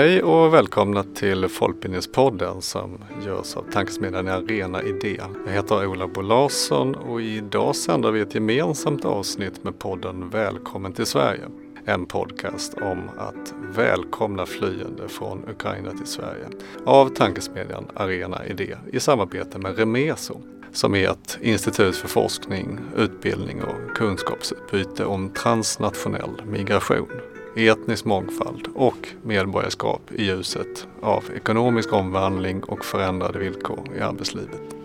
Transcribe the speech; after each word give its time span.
Hej 0.00 0.22
och 0.22 0.54
välkomna 0.54 1.02
till 1.02 1.48
Folkbildningspodden 1.48 2.62
som 2.62 2.98
görs 3.26 3.56
av 3.56 3.62
tankesmedjan 3.72 4.28
Arena 4.28 4.82
Idé. 4.82 5.20
Jag 5.46 5.52
heter 5.52 5.86
Ola 5.86 6.06
Bo 6.06 6.20
Larsson 6.20 6.94
och 6.94 7.22
idag 7.22 7.76
sänder 7.76 8.10
vi 8.10 8.20
ett 8.20 8.34
gemensamt 8.34 9.04
avsnitt 9.04 9.64
med 9.64 9.78
podden 9.78 10.30
Välkommen 10.30 10.92
till 10.92 11.06
Sverige. 11.06 11.42
En 11.84 12.06
podcast 12.06 12.74
om 12.74 13.10
att 13.18 13.54
välkomna 13.76 14.46
flyende 14.46 15.08
från 15.08 15.48
Ukraina 15.48 15.90
till 15.90 16.06
Sverige 16.06 16.48
av 16.84 17.08
tankesmedjan 17.08 17.86
Arena 17.94 18.46
Idé 18.46 18.76
i 18.92 19.00
samarbete 19.00 19.58
med 19.58 19.78
Remeso 19.78 20.40
som 20.72 20.94
är 20.94 21.10
ett 21.10 21.38
institut 21.40 21.96
för 21.96 22.08
forskning, 22.08 22.78
utbildning 22.96 23.62
och 23.62 23.96
kunskapsutbyte 23.96 25.04
om 25.04 25.30
transnationell 25.30 26.42
migration 26.46 27.08
etnisk 27.56 28.04
mångfald 28.04 28.68
och 28.74 29.08
medborgarskap 29.22 30.12
i 30.12 30.24
ljuset 30.24 30.88
av 31.02 31.24
ekonomisk 31.36 31.92
omvandling 31.92 32.62
och 32.62 32.84
förändrade 32.84 33.38
villkor 33.38 33.88
i 33.96 34.00
arbetslivet. 34.00 34.76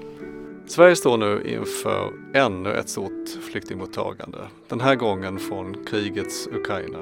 Sverige 0.67 0.95
står 0.95 1.17
nu 1.17 1.43
inför 1.45 2.11
ännu 2.33 2.73
ett 2.73 2.89
stort 2.89 3.29
flyktingmottagande. 3.51 4.37
Den 4.67 4.81
här 4.81 4.95
gången 4.95 5.39
från 5.39 5.85
krigets 5.85 6.47
Ukraina 6.47 6.99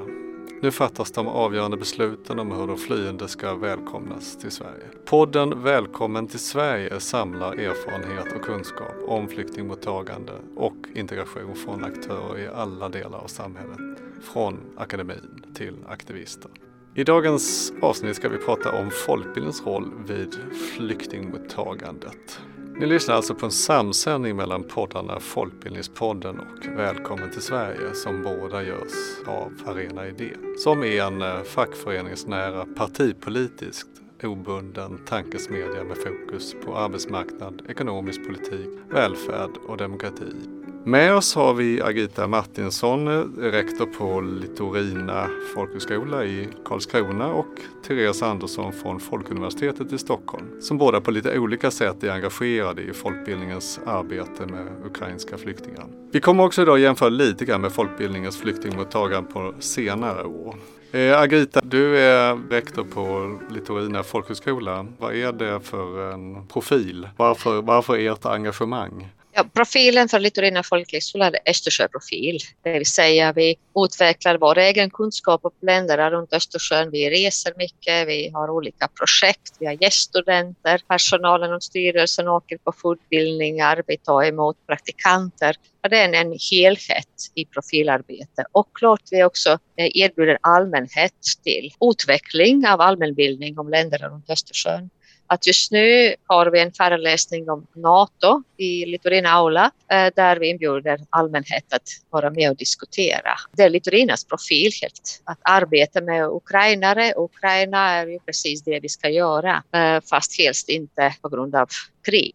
nu 0.62 0.70
fattas 0.70 1.12
de 1.12 1.28
avgörande 1.28 1.76
besluten 1.76 2.38
om 2.38 2.52
hur 2.52 2.66
de 2.66 2.76
flyende 2.76 3.28
ska 3.28 3.54
välkomnas 3.54 4.36
till 4.38 4.50
Sverige. 4.50 4.84
Podden 5.04 5.62
Välkommen 5.62 6.26
till 6.26 6.38
Sverige 6.38 7.00
samlar 7.00 7.52
erfarenhet 7.52 8.36
och 8.36 8.42
kunskap 8.42 8.94
om 9.06 9.28
flyktingmottagande 9.28 10.32
och 10.56 10.76
integration 10.94 11.54
från 11.54 11.84
aktörer 11.84 12.38
i 12.38 12.48
alla 12.54 12.88
delar 12.88 13.18
av 13.18 13.26
samhället. 13.26 14.03
Från 14.22 14.60
akademin 14.76 15.44
till 15.54 15.76
aktivister. 15.88 16.50
I 16.94 17.04
dagens 17.04 17.72
avsnitt 17.82 18.16
ska 18.16 18.28
vi 18.28 18.38
prata 18.38 18.72
om 18.72 18.90
folkbildningens 18.90 19.66
roll 19.66 19.92
vid 20.06 20.34
flyktingmottagandet. 20.76 22.40
Ni 22.78 22.86
lyssnar 22.86 23.14
alltså 23.14 23.34
på 23.34 23.46
en 23.46 23.52
samsändning 23.52 24.36
mellan 24.36 24.64
poddarna 24.64 25.20
Folkbildningspodden 25.20 26.40
och 26.40 26.66
Välkommen 26.76 27.30
till 27.30 27.42
Sverige 27.42 27.94
som 27.94 28.22
båda 28.22 28.62
görs 28.62 29.26
av 29.26 29.52
Arena 29.66 30.06
Idé. 30.06 30.30
Som 30.58 30.82
är 30.82 31.02
en 31.02 31.22
eh, 31.22 31.42
fackföreningsnära 31.42 32.66
partipolitiskt 32.76 33.88
obunden 34.22 34.98
tankesmedja 35.06 35.84
med 35.84 35.96
fokus 35.96 36.54
på 36.64 36.76
arbetsmarknad, 36.76 37.62
ekonomisk 37.68 38.26
politik, 38.26 38.68
välfärd 38.90 39.50
och 39.68 39.76
demokrati 39.76 40.53
med 40.84 41.14
oss 41.14 41.34
har 41.34 41.54
vi 41.54 41.82
Agita 41.82 42.26
Martinsson, 42.26 43.08
rektor 43.38 43.86
på 43.86 44.20
Litorina 44.20 45.28
folkhögskola 45.54 46.24
i 46.24 46.48
Karlskrona 46.64 47.26
och 47.26 47.46
Therese 47.86 48.22
Andersson 48.22 48.72
från 48.72 49.00
Folkuniversitetet 49.00 49.92
i 49.92 49.98
Stockholm 49.98 50.46
som 50.60 50.78
båda 50.78 51.00
på 51.00 51.10
lite 51.10 51.38
olika 51.38 51.70
sätt 51.70 52.04
är 52.04 52.10
engagerade 52.10 52.82
i 52.82 52.92
folkbildningens 52.92 53.80
arbete 53.86 54.46
med 54.46 54.66
ukrainska 54.84 55.38
flyktingar. 55.38 55.86
Vi 56.12 56.20
kommer 56.20 56.44
också 56.44 56.62
idag 56.62 56.78
jämföra 56.78 57.08
lite 57.08 57.44
grann 57.44 57.60
med 57.60 57.72
folkbildningens 57.72 58.36
flyktingmottagande 58.36 59.32
på 59.32 59.54
senare 59.58 60.24
år. 60.24 60.54
Eh, 60.92 61.20
Agita, 61.20 61.60
du 61.64 61.98
är 61.98 62.50
rektor 62.50 62.84
på 62.84 63.38
Litorina 63.50 64.02
folkhögskola. 64.02 64.86
Vad 64.98 65.14
är 65.14 65.32
det 65.32 65.60
för 65.60 66.12
en 66.12 66.46
profil? 66.46 67.08
Varför, 67.16 67.62
varför 67.62 67.98
ert 67.98 68.26
engagemang? 68.26 69.08
Ja, 69.36 69.44
profilen 69.54 70.08
för 70.08 70.20
Litorina 70.20 70.62
folkhögskola 70.62 71.26
är 71.26 71.50
Östersjöprofil, 71.50 72.38
det 72.62 72.72
vill 72.72 72.86
säga 72.86 73.32
vi 73.32 73.56
utvecklar 73.84 74.38
vår 74.38 74.58
egen 74.58 74.90
kunskap 74.90 75.44
om 75.44 75.50
länderna 75.62 76.10
runt 76.10 76.32
Östersjön. 76.32 76.90
Vi 76.90 77.10
reser 77.10 77.52
mycket, 77.56 78.08
vi 78.08 78.30
har 78.34 78.50
olika 78.50 78.88
projekt, 78.88 79.56
vi 79.58 79.66
har 79.66 79.82
gäststudenter, 79.82 80.80
personalen 80.88 81.52
och 81.52 81.62
styrelsen 81.62 82.28
åker 82.28 82.58
på 82.58 82.72
fortbildningar, 82.72 83.82
vi 83.86 83.96
tar 83.96 84.24
emot 84.24 84.56
praktikanter. 84.66 85.56
Det 85.90 85.96
är 85.96 86.14
en 86.14 86.38
helhet 86.50 87.30
i 87.34 87.44
profilarbete 87.44 88.44
och 88.52 88.68
klart 88.74 89.02
vi 89.10 89.24
också 89.24 89.50
eh, 89.50 89.90
erbjuder 89.94 90.38
allmänhet 90.40 91.20
till 91.44 91.70
utveckling 91.90 92.66
av 92.68 92.80
allmänbildning 92.80 93.58
om 93.58 93.68
länderna 93.68 94.08
runt 94.08 94.30
Östersjön 94.30 94.90
att 95.26 95.46
just 95.46 95.72
nu 95.72 96.14
har 96.26 96.46
vi 96.46 96.60
en 96.60 96.72
föreläsning 96.72 97.50
om 97.50 97.66
NATO 97.74 98.42
i 98.56 98.86
Litorina 98.86 99.30
Aula 99.30 99.70
eh, 99.90 100.12
där 100.16 100.36
vi 100.36 100.48
inbjuder 100.48 101.00
allmänhet 101.10 101.72
att 101.72 101.88
vara 102.10 102.30
med 102.30 102.50
och 102.50 102.56
diskutera. 102.56 103.30
Det 103.52 103.62
är 103.62 103.70
Litorinas 103.70 104.24
profil 104.24 104.72
helt, 104.82 105.22
att 105.24 105.38
arbeta 105.42 106.00
med 106.00 106.26
ukrainare. 106.26 107.14
Ukraina 107.16 107.90
är 107.90 108.06
ju 108.06 108.18
precis 108.18 108.62
det 108.62 108.80
vi 108.80 108.88
ska 108.88 109.08
göra, 109.08 109.62
eh, 109.72 110.00
fast 110.10 110.38
helst 110.38 110.68
inte 110.68 111.14
på 111.22 111.28
grund 111.28 111.54
av 111.54 111.68
krig. 112.04 112.34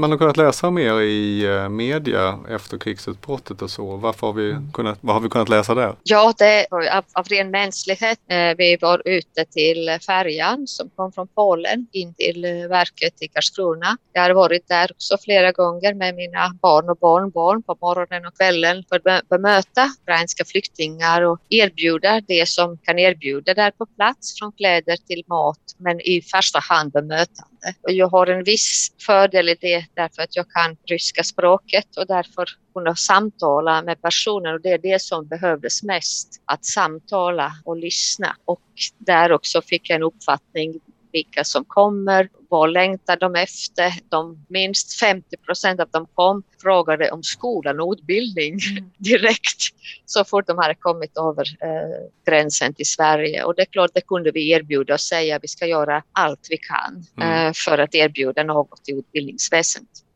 Man 0.00 0.10
har 0.10 0.18
kunnat 0.18 0.36
läsa 0.36 0.70
mer 0.70 1.00
i 1.00 1.44
eh, 1.44 1.68
media 1.68 2.38
efter 2.48 2.78
krigsutbrottet 2.78 3.62
och 3.62 3.70
så. 3.70 3.96
Varför 3.96 4.26
har 4.26 4.34
vi 4.34 4.50
mm. 4.50 4.72
kunnat, 4.72 4.98
vad 5.00 5.14
har 5.14 5.20
vi 5.20 5.28
kunnat 5.28 5.48
läsa 5.48 5.74
där? 5.74 5.96
Ja, 6.02 6.34
det 6.38 6.66
av, 6.70 7.04
av 7.12 7.24
ren 7.24 7.50
mänsklighet. 7.50 8.18
Eh, 8.28 8.56
vi 8.58 8.76
var 8.80 9.02
ute 9.04 9.44
till 9.44 9.98
färjan 10.06 10.66
som 10.66 10.90
kom 10.96 11.12
från 11.12 11.28
Polen 11.28 11.86
in 11.92 12.14
till 12.14 12.44
eh, 12.44 12.50
verket 12.50 13.22
i 13.22 13.28
Karlskrona. 13.28 13.96
Jag 14.12 14.22
har 14.22 14.30
varit 14.30 14.68
där 14.68 14.92
också 14.92 15.18
flera 15.24 15.52
gånger 15.52 15.94
med 15.94 16.14
mina 16.14 16.52
barn 16.62 16.88
och 16.88 16.96
barnbarn 16.96 17.62
på 17.62 17.76
morgonen 17.80 18.26
och 18.26 18.36
kvällen 18.36 18.84
för 18.88 19.08
att 19.08 19.28
bemöta 19.28 19.90
ukrainska 20.02 20.44
flyktingar 20.44 21.22
och 21.22 21.38
erbjuda 21.48 22.20
det 22.20 22.48
som 22.48 22.78
kan 22.78 22.98
erbjuda 22.98 23.54
där 23.54 23.70
på 23.70 23.86
plats 23.86 24.38
från 24.38 24.52
kläder 24.52 24.96
till 24.96 25.22
mat 25.26 25.60
men 25.78 26.00
i 26.00 26.22
första 26.22 26.58
hand 26.58 26.92
bemötande. 26.92 27.59
Och 27.82 27.92
jag 27.92 28.08
har 28.08 28.26
en 28.26 28.44
viss 28.44 28.92
fördel 29.06 29.48
i 29.48 29.56
det 29.60 29.86
därför 29.94 30.22
att 30.22 30.36
jag 30.36 30.50
kan 30.50 30.76
ryska 30.86 31.24
språket 31.24 31.96
och 31.96 32.06
därför 32.06 32.46
kunna 32.74 32.96
samtala 32.96 33.82
med 33.82 34.02
personer 34.02 34.54
och 34.54 34.60
det 34.60 34.70
är 34.70 34.78
det 34.78 35.02
som 35.02 35.26
behövdes 35.26 35.82
mest, 35.82 36.42
att 36.44 36.64
samtala 36.64 37.52
och 37.64 37.76
lyssna. 37.76 38.36
Och 38.44 38.62
där 38.98 39.32
också 39.32 39.62
fick 39.62 39.90
jag 39.90 39.96
en 39.96 40.02
uppfattning 40.02 40.80
vilka 41.12 41.44
som 41.44 41.64
kommer, 41.64 42.28
vad 42.48 42.72
längtar 42.72 43.16
de 43.16 43.34
efter? 43.34 43.92
De, 44.08 44.46
minst 44.48 45.00
50 45.00 45.36
procent 45.36 45.80
av 45.80 45.88
dem 45.88 46.06
kom 46.14 46.42
frågade 46.62 47.10
om 47.10 47.22
skolan 47.22 47.80
och 47.80 47.92
utbildning 47.92 48.58
mm. 48.70 48.90
direkt 48.98 49.62
så 50.04 50.24
fort 50.24 50.46
de 50.46 50.58
hade 50.58 50.74
kommit 50.74 51.16
över 51.16 51.44
eh, 51.60 52.10
gränsen 52.26 52.74
till 52.74 52.86
Sverige. 52.86 53.44
Och 53.44 53.54
det 53.54 53.62
är 53.62 53.66
klart, 53.66 53.90
det 53.94 54.00
kunde 54.00 54.30
vi 54.30 54.50
erbjuda 54.50 54.94
och 54.94 55.00
säga 55.00 55.36
att 55.36 55.44
vi 55.44 55.48
ska 55.48 55.66
göra 55.66 56.02
allt 56.12 56.46
vi 56.50 56.56
kan 56.56 57.04
mm. 57.16 57.46
eh, 57.46 57.52
för 57.52 57.78
att 57.78 57.94
erbjuda 57.94 58.42
något 58.42 58.88
i 58.88 58.92
utbildningsväsendet. 58.92 60.09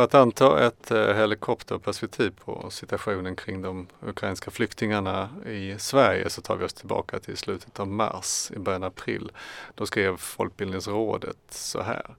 För 0.00 0.04
att 0.04 0.14
anta 0.14 0.66
ett 0.66 0.90
eh, 0.90 1.14
helikopterperspektiv 1.14 2.32
på 2.44 2.70
situationen 2.70 3.36
kring 3.36 3.62
de 3.62 3.86
ukrainska 4.02 4.50
flyktingarna 4.50 5.28
i 5.46 5.74
Sverige 5.78 6.30
så 6.30 6.42
tar 6.42 6.56
vi 6.56 6.64
oss 6.64 6.72
tillbaka 6.72 7.18
till 7.18 7.36
slutet 7.36 7.80
av 7.80 7.88
mars, 7.88 8.50
i 8.56 8.58
början 8.58 8.82
av 8.82 8.88
april. 8.88 9.32
Då 9.74 9.86
skrev 9.86 10.16
Folkbildningsrådet 10.16 11.36
så 11.50 11.82
här. 11.82 12.14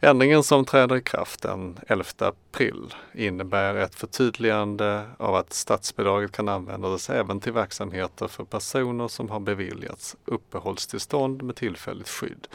Ändringen 0.00 0.42
som 0.42 0.64
träder 0.64 0.96
i 0.96 1.02
kraft 1.02 1.42
den 1.42 1.78
11 1.86 2.04
april 2.18 2.94
innebär 3.14 3.74
ett 3.74 3.94
förtydligande 3.94 5.06
av 5.18 5.34
att 5.34 5.52
statsbidraget 5.52 6.32
kan 6.32 6.48
användas 6.48 7.10
även 7.10 7.40
till 7.40 7.52
verksamheter 7.52 8.28
för 8.28 8.44
personer 8.44 9.08
som 9.08 9.30
har 9.30 9.40
beviljats 9.40 10.16
uppehållstillstånd 10.24 11.42
med 11.42 11.56
tillfälligt 11.56 12.08
skydd 12.08 12.48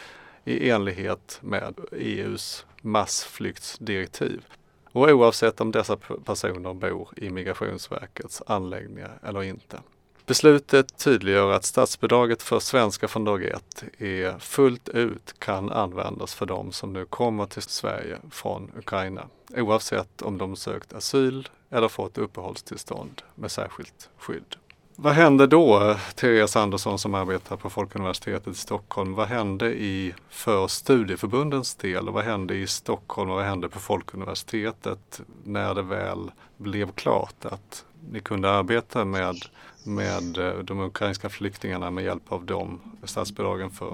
i 0.43 0.69
enlighet 0.69 1.39
med 1.41 1.73
EUs 1.91 2.65
massflyktsdirektiv 2.85 4.45
och 4.91 5.09
oavsett 5.09 5.61
om 5.61 5.71
dessa 5.71 5.97
personer 6.25 6.73
bor 6.73 7.09
i 7.17 7.29
Migrationsverkets 7.29 8.41
anläggningar 8.47 9.19
eller 9.23 9.43
inte. 9.43 9.79
Beslutet 10.25 10.97
tydliggör 10.97 11.51
att 11.51 11.65
statsbidraget 11.65 12.43
för 12.43 12.59
svenska 12.59 13.07
från 13.07 13.23
dag 13.23 13.43
ett 13.43 13.83
är 13.97 14.39
fullt 14.39 14.89
ut 14.89 15.39
kan 15.39 15.71
användas 15.71 16.35
för 16.35 16.45
de 16.45 16.71
som 16.71 16.93
nu 16.93 17.05
kommer 17.05 17.45
till 17.45 17.61
Sverige 17.61 18.17
från 18.31 18.71
Ukraina 18.77 19.27
oavsett 19.55 20.21
om 20.21 20.37
de 20.37 20.55
sökt 20.55 20.93
asyl 20.93 21.49
eller 21.69 21.87
fått 21.87 22.17
uppehållstillstånd 22.17 23.21
med 23.35 23.51
särskilt 23.51 24.09
skydd. 24.17 24.55
Vad 24.97 25.13
hände 25.13 25.47
då, 25.47 25.95
Therese 26.15 26.55
Andersson 26.55 26.99
som 26.99 27.13
arbetar 27.13 27.57
på 27.57 27.69
Folkuniversitetet 27.69 28.47
i 28.47 28.57
Stockholm? 28.57 29.13
Vad 29.13 29.27
hände 29.27 29.73
i, 29.73 30.13
för 30.29 30.67
studieförbundens 30.67 31.75
del? 31.75 32.09
Vad 32.09 32.23
hände 32.23 32.55
i 32.55 32.67
Stockholm 32.67 33.29
och 33.29 33.35
vad 33.35 33.45
hände 33.45 33.69
på 33.69 33.79
Folkuniversitetet 33.79 35.21
när 35.43 35.75
det 35.75 35.81
väl 35.81 36.31
blev 36.57 36.91
klart 36.91 37.45
att 37.45 37.85
ni 38.11 38.19
kunde 38.19 38.51
arbeta 38.51 39.05
med, 39.05 39.35
med 39.83 40.37
eh, 40.37 40.53
de 40.53 40.79
ukrainska 40.79 41.29
flyktingarna 41.29 41.91
med 41.91 42.03
hjälp 42.03 42.31
av 42.31 42.45
de 42.45 42.79
statsbidragen 43.03 43.71
för 43.71 43.91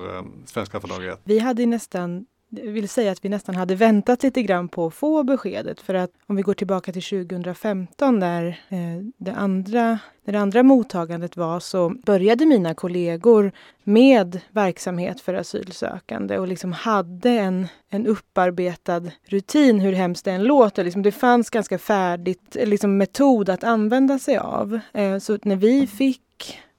eh, 0.00 0.24
Svenska 0.46 0.80
Fördraget? 0.80 1.20
Vi 1.24 1.38
hade 1.38 1.66
nästan 1.66 2.26
vill 2.48 2.88
säga 2.88 3.12
att 3.12 3.24
vi 3.24 3.28
nästan 3.28 3.54
hade 3.54 3.74
väntat 3.74 4.22
lite 4.22 4.42
grann 4.42 4.68
på 4.68 4.86
att 4.86 4.94
få 4.94 5.22
beskedet. 5.22 5.80
För 5.80 5.94
att 5.94 6.10
om 6.26 6.36
vi 6.36 6.42
går 6.42 6.54
tillbaka 6.54 6.92
till 6.92 7.02
2015 7.02 8.20
där 8.20 8.46
eh, 8.68 8.78
det 9.16 9.32
andra, 9.32 9.98
när 10.24 10.32
det 10.32 10.40
andra 10.40 10.62
mottagandet 10.62 11.36
var 11.36 11.60
så 11.60 11.88
började 11.88 12.46
mina 12.46 12.74
kollegor 12.74 13.52
med 13.84 14.40
verksamhet 14.50 15.20
för 15.20 15.34
asylsökande 15.34 16.38
och 16.38 16.48
liksom 16.48 16.72
hade 16.72 17.30
en, 17.30 17.68
en 17.90 18.06
upparbetad 18.06 19.02
rutin, 19.24 19.80
hur 19.80 19.92
hemskt 19.92 20.24
det 20.24 20.32
än 20.32 20.44
låter. 20.44 20.84
Liksom 20.84 21.02
det 21.02 21.12
fanns 21.12 21.50
ganska 21.50 21.78
färdigt 21.78 22.56
eh, 22.56 22.66
liksom 22.66 22.96
metod 22.96 23.48
att 23.48 23.64
använda 23.64 24.18
sig 24.18 24.36
av. 24.38 24.80
Eh, 24.92 25.18
så 25.18 25.38
när 25.42 25.56
vi 25.56 25.86
fick 25.86 26.22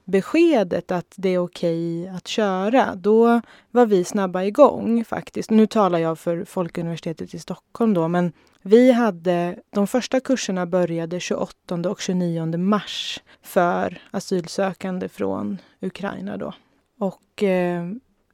beskedet 0.09 0.91
att 0.91 1.13
det 1.15 1.29
är 1.29 1.38
okej 1.38 2.07
att 2.07 2.27
köra, 2.27 2.95
då 2.95 3.41
var 3.71 3.85
vi 3.85 4.03
snabba 4.03 4.44
igång 4.44 5.06
faktiskt. 5.06 5.50
Nu 5.50 5.67
talar 5.67 6.00
jag 6.00 6.19
för 6.19 6.45
Folkuniversitetet 6.45 7.33
i 7.33 7.39
Stockholm 7.39 7.94
då, 7.94 8.07
men 8.07 8.31
vi 8.61 8.91
hade, 8.91 9.59
de 9.69 9.88
första 9.88 10.19
kurserna 10.19 10.65
började 10.65 11.19
28 11.19 11.75
och 11.89 12.01
29 12.01 12.57
mars 12.57 13.23
för 13.41 14.01
asylsökande 14.11 15.09
från 15.09 15.57
Ukraina 15.81 16.38
då. 16.38 16.53
Och 17.00 17.44
eh, 17.44 17.85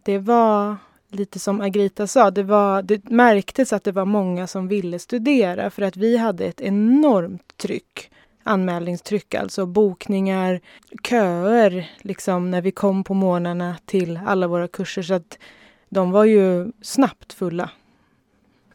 det 0.03 0.17
var 0.17 0.77
lite 1.09 1.39
som 1.39 1.61
Agrita 1.61 2.07
sa, 2.07 2.31
det, 2.31 2.43
var, 2.43 2.81
det 2.81 3.09
märktes 3.09 3.73
att 3.73 3.83
det 3.83 3.91
var 3.91 4.05
många 4.05 4.47
som 4.47 4.67
ville 4.67 4.99
studera 4.99 5.69
för 5.69 5.81
att 5.81 5.97
vi 5.97 6.17
hade 6.17 6.45
ett 6.45 6.61
enormt 6.61 7.57
tryck 7.57 8.11
anmälningstryck, 8.45 9.35
alltså 9.35 9.65
bokningar, 9.65 10.61
köer 11.03 11.91
liksom 12.01 12.51
när 12.51 12.61
vi 12.61 12.71
kom 12.71 13.03
på 13.03 13.13
morgnarna 13.13 13.75
till 13.85 14.19
alla 14.25 14.47
våra 14.47 14.67
kurser. 14.67 15.01
Så 15.01 15.13
att 15.13 15.37
de 15.89 16.11
var 16.11 16.25
ju 16.25 16.71
snabbt 16.81 17.33
fulla. 17.33 17.69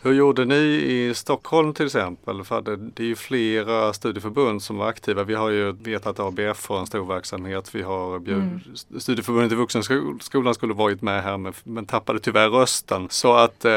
Hur 0.02 0.12
gjorde 0.12 0.44
ni 0.44 0.55
i 0.55 1.12
Stockholm 1.14 1.75
till 1.75 1.87
exempel? 1.87 2.44
För 2.44 2.62
det 2.94 3.02
är 3.02 3.06
ju 3.06 3.17
flera 3.17 3.93
studieförbund 3.93 4.62
som 4.62 4.76
var 4.76 4.88
aktiva. 4.88 5.25
Vi 5.25 5.35
har 5.35 5.50
ju 5.50 5.73
vetat 5.73 6.20
att 6.20 6.26
ABF 6.26 6.69
har 6.69 6.81
en 6.81 6.87
stor 6.87 7.06
verksamhet. 7.06 7.75
Vi 7.75 7.82
har 7.82 8.17
mm. 8.17 8.61
Studieförbundet 8.99 9.52
i 9.52 9.55
vuxenskolan 9.55 10.55
skulle 10.55 10.75
varit 10.75 11.02
med 11.02 11.23
här 11.23 11.37
men, 11.37 11.52
men 11.64 11.87
tappade 11.87 12.19
tyvärr 12.19 12.49
rösten. 12.49 13.06
Så 13.11 13.32
att 13.32 13.64
eh, 13.64 13.70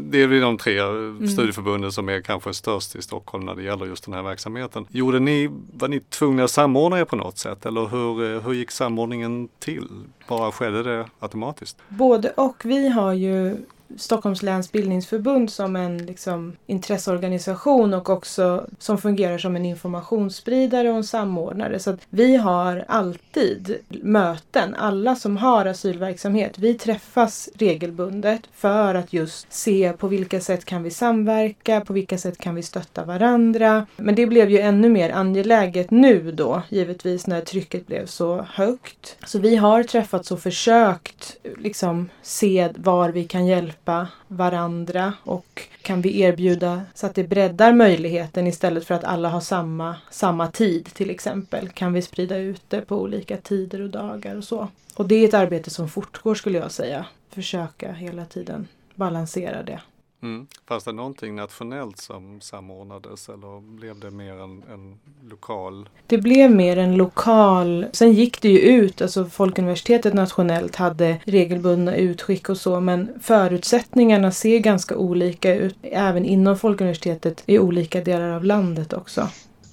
det 0.00 0.22
är 0.22 0.40
de 0.40 0.58
tre 0.58 0.78
mm. 0.78 1.28
studieförbunden 1.28 1.92
som 1.92 2.08
är 2.08 2.20
kanske 2.20 2.54
störst 2.54 2.96
i 2.96 3.02
Stockholm 3.02 3.46
när 3.46 3.54
det 3.54 3.62
gäller 3.62 3.86
just 3.86 4.04
den 4.04 4.14
här 4.14 4.22
verksamheten. 4.22 4.86
Gjorde 4.90 5.18
ni, 5.20 5.50
var 5.72 5.88
ni 5.88 6.00
tvungna 6.00 6.44
att 6.44 6.50
samordna 6.50 7.00
er 7.00 7.04
på 7.04 7.16
något 7.16 7.38
sätt 7.38 7.66
eller 7.66 7.86
hur, 7.86 8.34
eh, 8.34 8.42
hur 8.42 8.52
gick 8.52 8.70
samordningen 8.70 9.48
till? 9.58 9.88
Bara 10.28 10.52
skedde 10.52 10.82
det 10.82 11.06
automatiskt? 11.18 11.76
Både 11.88 12.30
och. 12.30 12.64
Vi 12.64 12.88
har 12.88 13.12
ju 13.12 13.56
Stockholms 13.96 14.42
läns 14.42 14.72
bildningsförbund 14.72 15.50
som 15.50 15.76
en 15.76 16.06
liksom, 16.06 16.56
intresseorganisation 16.66 17.94
och 17.94 18.10
också 18.10 18.66
som 18.78 18.98
fungerar 18.98 19.38
som 19.38 19.56
en 19.56 19.66
informationsspridare 19.66 20.90
och 20.90 20.96
en 20.96 21.04
samordnare. 21.04 21.78
Så 21.78 21.90
att 21.90 22.00
vi 22.10 22.36
har 22.36 22.84
alltid 22.88 23.76
möten, 23.88 24.74
alla 24.74 25.16
som 25.16 25.36
har 25.36 25.66
asylverksamhet. 25.66 26.58
Vi 26.58 26.74
träffas 26.74 27.48
regelbundet 27.54 28.40
för 28.52 28.94
att 28.94 29.12
just 29.12 29.52
se 29.52 29.92
på 29.98 30.08
vilka 30.08 30.40
sätt 30.40 30.64
kan 30.64 30.82
vi 30.82 30.90
samverka, 30.90 31.80
på 31.80 31.92
vilka 31.92 32.18
sätt 32.18 32.38
kan 32.38 32.54
vi 32.54 32.62
stötta 32.62 33.04
varandra. 33.04 33.86
Men 33.96 34.14
det 34.14 34.26
blev 34.26 34.50
ju 34.50 34.58
ännu 34.58 34.88
mer 34.88 35.10
angeläget 35.10 35.90
nu 35.90 36.32
då, 36.32 36.62
givetvis 36.68 37.26
när 37.26 37.40
trycket 37.40 37.86
blev 37.86 38.06
så 38.06 38.46
högt. 38.50 39.16
Så 39.26 39.38
vi 39.38 39.56
har 39.56 39.82
träffats 39.82 40.30
och 40.30 40.40
försökt 40.40 41.36
liksom 41.58 42.08
se 42.22 42.68
var 42.76 43.08
vi 43.08 43.24
kan 43.24 43.46
hjälpa 43.46 43.79
hjälpa 43.80 44.08
varandra 44.28 45.12
och 45.24 45.62
kan 45.82 46.00
vi 46.00 46.20
erbjuda 46.20 46.82
så 46.94 47.06
att 47.06 47.14
det 47.14 47.28
breddar 47.28 47.72
möjligheten 47.72 48.46
istället 48.46 48.84
för 48.84 48.94
att 48.94 49.04
alla 49.04 49.28
har 49.28 49.40
samma, 49.40 49.96
samma 50.10 50.50
tid 50.50 50.84
till 50.84 51.10
exempel. 51.10 51.68
Kan 51.68 51.92
vi 51.92 52.02
sprida 52.02 52.36
ut 52.36 52.62
det 52.68 52.80
på 52.80 52.96
olika 52.96 53.36
tider 53.36 53.80
och 53.80 53.90
dagar 53.90 54.36
och 54.36 54.44
så. 54.44 54.68
Och 54.96 55.08
det 55.08 55.14
är 55.14 55.28
ett 55.28 55.34
arbete 55.34 55.70
som 55.70 55.88
fortgår 55.88 56.34
skulle 56.34 56.58
jag 56.58 56.70
säga. 56.70 57.06
Försöka 57.30 57.92
hela 57.92 58.24
tiden 58.24 58.68
balansera 58.94 59.62
det. 59.62 59.80
Mm. 60.22 60.46
Fanns 60.68 60.84
det 60.84 60.92
någonting 60.92 61.34
nationellt 61.34 61.98
som 61.98 62.40
samordnades 62.40 63.28
eller 63.28 63.60
blev 63.60 64.00
det 64.00 64.10
mer 64.10 64.32
en, 64.32 64.62
en, 64.72 64.98
lokal? 65.30 65.88
Det 66.06 66.18
blev 66.18 66.50
mer 66.50 66.76
en 66.76 66.96
lokal. 66.96 67.86
Sen 67.92 68.12
gick 68.12 68.42
det 68.42 68.48
ju 68.48 68.58
ut, 68.58 69.02
alltså 69.02 69.24
Folkuniversitetet 69.24 70.14
nationellt 70.14 70.76
hade 70.76 71.20
regelbundna 71.24 71.96
utskick 71.96 72.48
och 72.48 72.56
så 72.56 72.80
men 72.80 73.20
förutsättningarna 73.20 74.32
ser 74.32 74.58
ganska 74.58 74.96
olika 74.96 75.54
ut 75.54 75.76
även 75.82 76.24
inom 76.24 76.58
Folkuniversitetet 76.58 77.42
i 77.46 77.58
olika 77.58 78.00
delar 78.00 78.28
av 78.30 78.44
landet 78.44 78.92
också. 78.92 79.28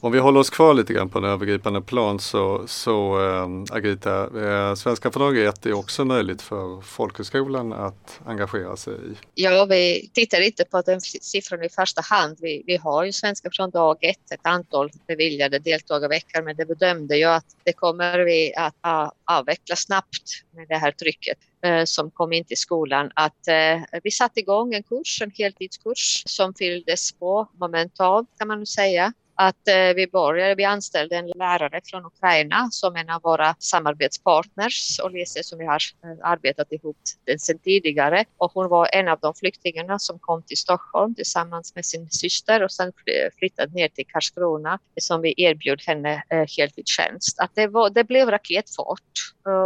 Om 0.08 0.14
vi 0.14 0.20
håller 0.20 0.40
oss 0.40 0.50
kvar 0.50 0.74
lite 0.74 0.94
grann 0.94 1.10
på 1.10 1.20
den 1.20 1.30
övergripande 1.30 1.82
plan 1.82 2.20
så, 2.20 2.68
så 2.68 3.20
ehm, 3.20 3.64
äh, 3.64 3.76
Agrita, 3.76 4.30
äh, 4.36 4.70
eh, 4.70 4.76
Svenska 4.76 5.12
från 5.12 5.24
dag 5.24 5.46
ett 5.46 5.66
är 5.66 5.74
också 5.74 6.06
möjligt 6.06 6.42
för 6.42 6.82
folkhögskolan 6.82 7.74
att 7.74 8.20
engagera 8.26 8.78
sig 8.78 8.94
i. 8.94 9.16
Ja, 9.34 9.66
vi 9.66 10.10
tittar 10.14 10.42
inte 10.42 10.66
på 10.66 10.82
den 10.82 11.02
siffran 11.02 11.64
i 11.64 11.70
första 11.70 12.02
hand. 12.02 12.38
Vi, 12.42 12.64
vi 12.66 12.78
har 12.78 13.04
ju 13.04 13.12
Svenska 13.12 13.50
från 13.54 13.70
dag 13.70 13.98
ett, 14.02 14.32
ett 14.32 14.46
antal 14.46 14.92
beviljade 15.08 15.60
deltagarveckor, 15.60 16.42
men 16.42 16.56
det 16.56 16.66
bedömde 16.66 17.18
jag 17.18 17.36
att 17.36 17.56
det 17.64 17.74
kommer 17.74 18.20
vi 18.20 18.54
att 18.56 18.76
avveckla 19.26 19.76
snabbt 19.76 20.44
med 20.56 20.68
det 20.68 20.78
här 20.78 20.92
trycket 20.92 21.38
eh, 21.64 21.84
som 21.84 22.12
kom 22.12 22.34
in 22.34 22.46
till 22.46 22.58
skolan. 22.58 23.12
Att 23.14 23.48
eh, 23.48 24.00
vi 24.04 24.12
satte 24.12 24.40
igång 24.40 24.74
en 24.74 24.84
kurs, 24.84 25.22
en 25.22 25.32
heltidskurs 25.38 26.24
som 26.26 26.54
fylldes 26.54 27.12
på 27.12 27.48
momentant 27.60 28.30
kan 28.38 28.48
man 28.48 28.66
säga 28.66 29.14
att 29.38 29.68
eh, 29.68 29.94
vi 29.96 30.08
började, 30.08 30.56
vi 30.56 30.64
anställde 30.64 31.16
en 31.16 31.28
lärare 31.28 31.82
från 31.84 32.06
Ukraina 32.06 32.68
som 32.72 32.96
en 32.96 33.10
av 33.10 33.22
våra 33.22 33.56
samarbetspartners 33.60 35.00
och 35.04 35.12
Lise 35.12 35.44
som 35.44 35.60
vi 35.60 35.66
har 35.66 35.82
eh, 36.04 36.30
arbetat 36.30 36.72
ihop 36.72 36.98
sedan 37.40 37.60
tidigare. 37.60 38.26
Och 38.38 38.52
hon 38.52 38.70
var 38.70 38.90
en 38.94 39.08
av 39.08 39.20
de 39.20 39.34
flyktingarna 39.34 40.00
som 40.00 40.20
kom 40.20 40.44
till 40.44 40.58
Stockholm 40.58 41.16
tillsammans 41.16 41.76
med 41.76 41.86
sin 41.86 42.10
syster 42.10 42.64
och 42.64 42.72
sen 42.72 42.92
flyttade 43.40 43.74
ner 43.74 43.88
till 43.88 44.06
Karlskrona 44.08 44.80
som 45.02 45.22
vi 45.22 45.34
erbjöd 45.38 45.82
henne 45.88 46.24
eh, 46.30 46.46
heltidstjänst. 46.58 47.40
Att 47.40 47.52
det, 47.56 47.68
var, 47.68 47.90
det 47.90 48.04
blev 48.04 48.30
raketfart 48.30 49.02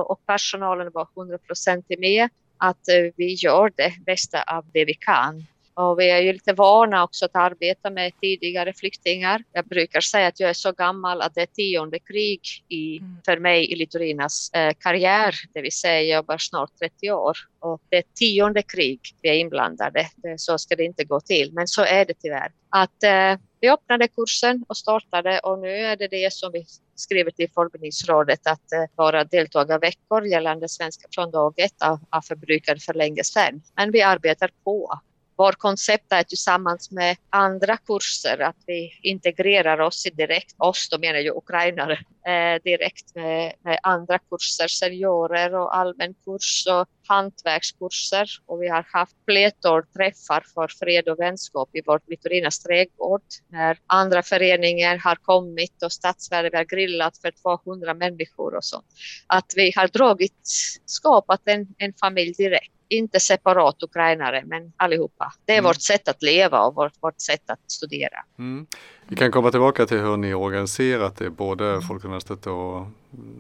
och 0.05 0.25
personalen 0.25 0.91
var 0.93 1.07
100 1.17 1.37
procent 1.37 1.85
med 1.97 2.29
att 2.57 2.85
vi 3.15 3.33
gör 3.33 3.71
det 3.75 3.93
bästa 4.05 4.43
av 4.43 4.65
det 4.73 4.85
vi 4.85 4.93
kan 4.93 5.45
och 5.73 5.99
vi 5.99 6.09
är 6.09 6.19
ju 6.19 6.33
lite 6.33 6.53
vana 6.53 7.03
också 7.03 7.25
att 7.25 7.35
arbeta 7.35 7.89
med 7.89 8.11
tidigare 8.21 8.73
flyktingar. 8.73 9.43
Jag 9.53 9.65
brukar 9.65 10.01
säga 10.01 10.27
att 10.27 10.39
jag 10.39 10.49
är 10.49 10.53
så 10.53 10.71
gammal 10.71 11.21
att 11.21 11.35
det 11.35 11.41
är 11.41 11.45
tionde 11.45 11.99
krig 11.99 12.41
i, 12.67 12.97
mm. 12.97 13.17
för 13.25 13.37
mig 13.37 13.71
i 13.71 13.75
Litorinas 13.75 14.51
eh, 14.53 14.73
karriär, 14.79 15.35
det 15.53 15.61
vill 15.61 15.71
säga 15.71 16.01
jag 16.01 16.17
jobbar 16.17 16.37
snart 16.37 16.69
30 16.79 17.11
år. 17.11 17.37
Och 17.59 17.81
det 17.89 17.97
är 17.97 18.03
tionde 18.15 18.61
krig 18.61 18.99
vi 19.21 19.29
är 19.29 19.33
inblandade. 19.33 20.07
Så 20.37 20.57
ska 20.57 20.75
det 20.75 20.83
inte 20.83 21.03
gå 21.03 21.19
till, 21.19 21.53
men 21.53 21.67
så 21.67 21.81
är 21.81 22.05
det 22.05 22.13
tyvärr. 22.13 22.51
Att, 22.69 23.03
eh, 23.03 23.39
vi 23.59 23.69
öppnade 23.69 24.07
kursen 24.07 24.65
och 24.67 24.77
startade 24.77 25.39
och 25.39 25.59
nu 25.59 25.69
är 25.69 25.97
det 25.97 26.07
det 26.07 26.33
som 26.33 26.51
vi 26.51 26.65
skriver 26.95 27.31
till 27.31 27.49
Folkbildningsrådet 27.55 28.47
att 28.47 28.71
eh, 28.71 28.83
våra 28.97 29.23
deltagarveckor 29.23 30.25
gällande 30.25 30.69
svenska 30.69 31.07
från 31.15 31.31
dag 31.31 31.53
ett 31.59 31.75
har 32.09 32.21
förbrukade 32.21 32.79
för 32.79 32.93
länge 32.93 33.23
sedan. 33.23 33.61
Men 33.75 33.91
vi 33.91 34.01
arbetar 34.01 34.51
på 34.63 34.99
vårt 35.37 35.55
koncept 35.55 36.11
är 36.11 36.23
tillsammans 36.23 36.91
med 36.91 37.17
andra 37.29 37.77
kurser 37.77 38.39
att 38.39 38.55
vi 38.67 38.91
integrerar 39.01 39.79
oss 39.79 40.03
direkt, 40.13 40.55
oss 40.57 40.89
då 40.89 40.97
menar 40.97 41.19
jag 41.19 41.37
ukrainare, 41.37 41.93
eh, 42.25 42.61
direkt 42.63 43.15
med, 43.15 43.53
med, 43.63 43.79
andra 43.83 44.19
kurser, 44.19 44.67
seniorer 44.67 45.55
och 45.55 45.75
allmän 45.75 46.13
kurs 46.13 46.67
och 46.67 46.87
hantverkskurser. 47.07 48.29
Och 48.45 48.61
vi 48.61 48.69
har 48.69 48.85
haft 48.93 49.15
flertal 49.25 49.85
träffar 49.85 50.43
för 50.53 50.67
fred 50.79 51.09
och 51.09 51.19
vänskap 51.19 51.69
i 51.73 51.81
vårt 51.85 52.09
Litorinas 52.09 52.59
trädgård 52.59 53.21
när 53.47 53.77
andra 53.87 54.23
föreningar 54.23 54.97
har 54.97 55.15
kommit 55.15 55.83
och 55.83 55.91
Stadsvärde 55.91 56.57
har 56.57 56.65
grillat 56.65 57.17
för 57.17 57.31
200 57.31 57.93
människor 57.93 58.55
och 58.55 58.63
så. 58.63 58.81
Att 59.27 59.53
vi 59.55 59.73
har 59.75 59.87
dragit, 59.87 60.47
skapat 60.85 61.41
en, 61.45 61.67
en 61.77 61.93
familj 61.93 62.33
direkt 62.33 62.80
inte 62.91 63.19
separat 63.19 63.83
ukrainare, 63.83 64.43
men 64.45 64.73
allihopa. 64.77 65.33
Det 65.45 65.53
är 65.53 65.57
mm. 65.57 65.69
vårt 65.69 65.81
sätt 65.81 66.07
att 66.07 66.23
leva 66.23 66.61
och 66.61 66.75
vårt, 66.75 66.93
vårt 66.99 67.21
sätt 67.21 67.49
att 67.49 67.71
studera. 67.71 68.17
Mm. 68.39 68.67
Vi 69.07 69.15
kan 69.15 69.31
komma 69.31 69.51
tillbaka 69.51 69.85
till 69.85 69.99
hur 69.99 70.17
ni 70.17 70.33
organiserat 70.33 71.17
det, 71.17 71.29
både 71.29 71.69
mm. 71.69 71.81
Folkuniversitetet 71.81 72.47
och 72.47 72.85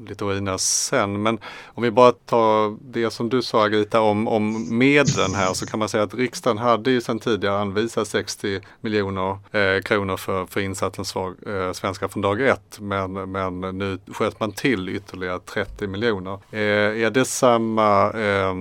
Litorinas 0.07 0.63
sen. 0.63 1.21
Men 1.21 1.39
om 1.65 1.83
vi 1.83 1.91
bara 1.91 2.11
tar 2.11 2.77
det 2.91 3.11
som 3.11 3.29
du 3.29 3.41
sa 3.41 3.65
Agrita 3.65 4.01
om, 4.01 4.27
om 4.27 4.77
medlen 4.77 5.33
här 5.35 5.53
så 5.53 5.65
kan 5.65 5.79
man 5.79 5.89
säga 5.89 6.03
att 6.03 6.13
riksdagen 6.13 6.57
hade 6.57 6.91
ju 6.91 7.01
sedan 7.01 7.19
tidigare 7.19 7.59
anvisat 7.59 8.07
60 8.07 8.61
miljoner 8.81 9.37
eh, 9.51 9.81
kronor 9.81 10.17
för, 10.17 10.45
för 10.45 10.59
insatsen 10.59 11.05
svag, 11.05 11.35
eh, 11.47 11.71
Svenska 11.71 12.09
från 12.09 12.21
dag 12.21 12.41
ett. 12.41 12.79
Men, 12.79 13.31
men 13.31 13.61
nu 13.77 13.99
sköt 14.07 14.39
man 14.39 14.51
till 14.51 14.89
ytterligare 14.89 15.39
30 15.39 15.87
miljoner. 15.87 16.39
Eh, 16.51 17.03
är 17.03 17.09
det 17.09 17.25
samma 17.25 18.11
eh, 18.11 18.53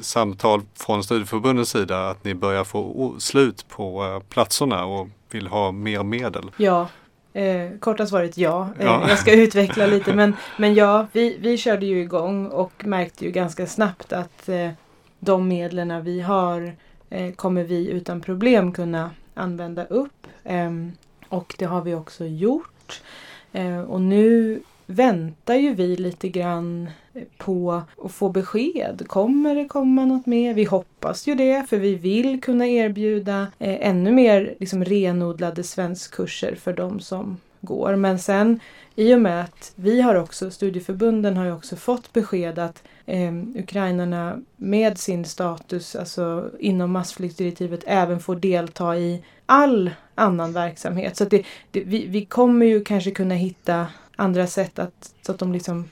samtal 0.00 0.62
från 0.74 1.04
studieförbundens 1.04 1.68
sida 1.68 2.08
att 2.08 2.24
ni 2.24 2.34
börjar 2.34 2.64
få 2.64 3.14
slut 3.18 3.68
på 3.68 4.04
eh, 4.04 4.28
platserna 4.28 4.84
och 4.84 5.08
vill 5.30 5.46
ha 5.46 5.72
mer 5.72 6.02
medel? 6.02 6.50
Ja, 6.56 6.88
Eh, 7.34 7.78
korta 7.80 8.06
svaret 8.06 8.38
ja. 8.38 8.68
Eh, 8.78 8.86
ja. 8.86 9.08
Jag 9.08 9.18
ska 9.18 9.32
utveckla 9.34 9.86
lite 9.86 10.14
men, 10.14 10.36
men 10.58 10.74
ja, 10.74 11.06
vi, 11.12 11.36
vi 11.40 11.58
körde 11.58 11.86
ju 11.86 12.00
igång 12.00 12.46
och 12.46 12.84
märkte 12.84 13.24
ju 13.24 13.30
ganska 13.30 13.66
snabbt 13.66 14.12
att 14.12 14.48
eh, 14.48 14.70
de 15.18 15.48
medlen 15.48 16.04
vi 16.04 16.20
har 16.20 16.76
eh, 17.10 17.34
kommer 17.34 17.64
vi 17.64 17.90
utan 17.90 18.20
problem 18.20 18.72
kunna 18.72 19.10
använda 19.34 19.84
upp. 19.84 20.26
Ehm, 20.44 20.92
och 21.28 21.54
det 21.58 21.64
har 21.64 21.82
vi 21.82 21.94
också 21.94 22.24
gjort. 22.24 23.02
Och 23.86 24.00
nu 24.00 24.60
väntar 24.86 25.54
ju 25.54 25.74
vi 25.74 25.96
lite 25.96 26.28
grann 26.28 26.90
på 27.38 27.82
att 28.04 28.12
få 28.12 28.28
besked. 28.28 29.04
Kommer 29.06 29.54
det 29.54 29.64
komma 29.64 30.04
något 30.04 30.26
mer? 30.26 30.54
Vi 30.54 30.64
hoppas 30.64 31.26
ju 31.26 31.34
det 31.34 31.68
för 31.68 31.76
vi 31.76 31.94
vill 31.94 32.40
kunna 32.40 32.66
erbjuda 32.66 33.40
eh, 33.58 33.88
ännu 33.88 34.12
mer 34.12 34.54
liksom, 34.60 34.84
renodlade 34.84 35.62
svenskkurser 35.62 36.54
för 36.54 36.72
de 36.72 37.00
som 37.00 37.36
går. 37.60 37.96
Men 37.96 38.18
sen 38.18 38.60
i 38.94 39.14
och 39.14 39.20
med 39.20 39.44
att 39.44 39.72
vi 39.74 40.00
har 40.00 40.14
också, 40.14 40.50
studieförbunden 40.50 41.36
har 41.36 41.44
ju 41.44 41.52
också 41.52 41.76
fått 41.76 42.12
besked 42.12 42.58
att 42.58 42.82
eh, 43.06 43.32
ukrainarna 43.54 44.38
med 44.56 44.98
sin 44.98 45.24
status, 45.24 45.96
alltså 45.96 46.50
inom 46.60 46.92
massflyktsdirektivet, 46.92 47.84
även 47.86 48.20
får 48.20 48.36
delta 48.36 48.96
i 48.96 49.24
all 49.46 49.90
annan 50.14 50.52
verksamhet. 50.52 51.16
Så 51.16 51.24
det, 51.24 51.44
det, 51.70 51.80
vi, 51.84 52.06
vi 52.06 52.24
kommer 52.24 52.66
ju 52.66 52.84
kanske 52.84 53.10
kunna 53.10 53.34
hitta 53.34 53.86
andra 54.16 54.46
sätt 54.46 54.78
att, 54.78 55.14
så 55.22 55.32
att 55.32 55.38
de 55.38 55.52
liksom 55.52 55.88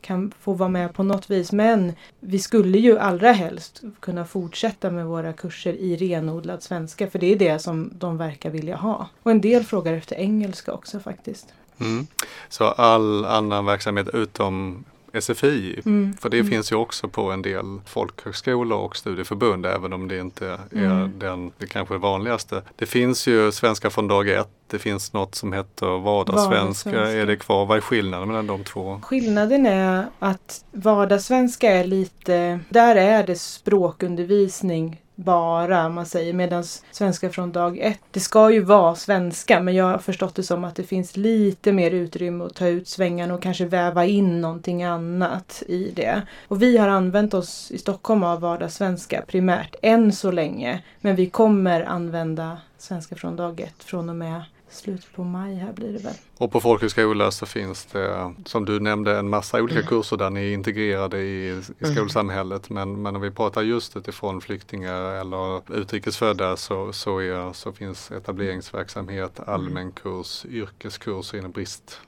kan 0.00 0.32
få 0.40 0.52
vara 0.52 0.68
med 0.68 0.94
på 0.94 1.02
något 1.02 1.30
vis. 1.30 1.52
Men 1.52 1.92
vi 2.20 2.38
skulle 2.38 2.78
ju 2.78 2.98
allra 2.98 3.32
helst 3.32 3.82
kunna 4.00 4.24
fortsätta 4.24 4.90
med 4.90 5.06
våra 5.06 5.32
kurser 5.32 5.72
i 5.72 5.96
renodlad 5.96 6.62
svenska 6.62 7.10
för 7.10 7.18
det 7.18 7.32
är 7.32 7.36
det 7.36 7.58
som 7.58 7.90
de 7.98 8.16
verkar 8.16 8.50
vilja 8.50 8.76
ha. 8.76 9.08
Och 9.22 9.30
en 9.30 9.40
del 9.40 9.64
frågar 9.64 9.92
efter 9.92 10.16
engelska 10.16 10.72
också 10.72 11.00
faktiskt. 11.00 11.46
Mm. 11.80 12.06
Så 12.48 12.64
all 12.64 13.24
annan 13.24 13.66
verksamhet 13.66 14.08
utom 14.08 14.84
SFI. 15.20 15.80
Mm. 15.86 16.16
För 16.20 16.28
det 16.28 16.38
mm. 16.38 16.50
finns 16.50 16.72
ju 16.72 16.76
också 16.76 17.08
på 17.08 17.30
en 17.30 17.42
del 17.42 17.80
folkhögskolor 17.86 18.78
och 18.78 18.96
studieförbund 18.96 19.66
även 19.66 19.92
om 19.92 20.08
det 20.08 20.18
inte 20.18 20.58
är 20.70 20.86
mm. 20.86 21.18
den, 21.18 21.52
det 21.58 21.66
kanske 21.66 21.96
vanligaste. 21.96 22.62
Det 22.76 22.86
finns 22.86 23.26
ju 23.26 23.52
Svenska 23.52 23.90
från 23.90 24.08
dag 24.08 24.28
ett. 24.28 24.48
Det 24.66 24.78
finns 24.78 25.12
något 25.12 25.34
som 25.34 25.52
heter 25.52 25.86
vardagssvenska. 25.86 26.90
vardagssvenska. 26.90 27.20
Är 27.20 27.26
det 27.26 27.36
kvar? 27.36 27.66
Vad 27.66 27.76
är 27.76 27.80
skillnaden 27.80 28.28
mellan 28.28 28.46
de 28.46 28.64
två? 28.64 29.00
Skillnaden 29.02 29.66
är 29.66 30.06
att 30.18 30.64
vardagssvenska 30.72 31.70
är 31.70 31.84
lite, 31.84 32.60
där 32.68 32.96
är 32.96 33.26
det 33.26 33.36
språkundervisning 33.36 35.00
bara, 35.14 35.88
man 35.88 36.06
säger, 36.06 36.32
medan 36.32 36.64
svenska 36.90 37.30
från 37.30 37.52
dag 37.52 37.78
ett. 37.78 38.00
Det 38.10 38.20
ska 38.20 38.50
ju 38.50 38.60
vara 38.60 38.94
svenska 38.94 39.60
men 39.60 39.74
jag 39.74 39.84
har 39.84 39.98
förstått 39.98 40.34
det 40.34 40.42
som 40.42 40.64
att 40.64 40.74
det 40.74 40.82
finns 40.82 41.16
lite 41.16 41.72
mer 41.72 41.90
utrymme 41.90 42.44
att 42.44 42.54
ta 42.54 42.66
ut 42.66 42.88
svängarna 42.88 43.34
och 43.34 43.42
kanske 43.42 43.64
väva 43.64 44.04
in 44.04 44.40
någonting 44.40 44.82
annat 44.82 45.62
i 45.66 45.90
det. 45.90 46.22
Och 46.48 46.62
vi 46.62 46.76
har 46.76 46.88
använt 46.88 47.34
oss 47.34 47.70
i 47.70 47.78
Stockholm 47.78 48.22
av 48.22 48.40
vardagssvenska 48.40 49.22
primärt 49.26 49.74
än 49.82 50.12
så 50.12 50.30
länge. 50.30 50.82
Men 51.00 51.16
vi 51.16 51.30
kommer 51.30 51.80
använda 51.82 52.58
svenska 52.78 53.16
från 53.16 53.36
dag 53.36 53.60
ett 53.60 53.84
från 53.84 54.08
och 54.08 54.16
med 54.16 54.42
slutet 54.74 55.12
på 55.12 55.24
maj 55.24 55.54
här 55.54 55.72
blir 55.72 55.92
det 55.92 55.98
väl. 55.98 56.14
Och 56.38 56.52
på 56.52 56.60
folkhögskola 56.60 57.30
så 57.30 57.46
finns 57.46 57.84
det 57.84 58.34
som 58.44 58.64
du 58.64 58.80
nämnde 58.80 59.18
en 59.18 59.28
massa 59.28 59.62
olika 59.62 59.78
mm. 59.78 59.88
kurser 59.88 60.16
där 60.16 60.30
ni 60.30 60.40
är 60.40 60.54
integrerade 60.54 61.18
i, 61.18 61.46
i 61.46 61.50
mm. 61.50 61.96
skolsamhället. 61.96 62.70
Men, 62.70 63.02
men 63.02 63.16
om 63.16 63.22
vi 63.22 63.30
pratar 63.30 63.62
just 63.62 63.96
utifrån 63.96 64.40
flyktingar 64.40 65.02
eller 65.02 65.76
utrikesfödda 65.76 66.56
så, 66.56 66.92
så, 66.92 67.18
är, 67.18 67.52
så 67.52 67.72
finns 67.72 68.10
etableringsverksamhet, 68.10 69.38
mm. 69.38 69.54
allmän 69.54 69.92
kurs, 69.92 70.44
yrkeskurser 70.44 71.38
inom 71.38 71.50
brist, 71.50 72.00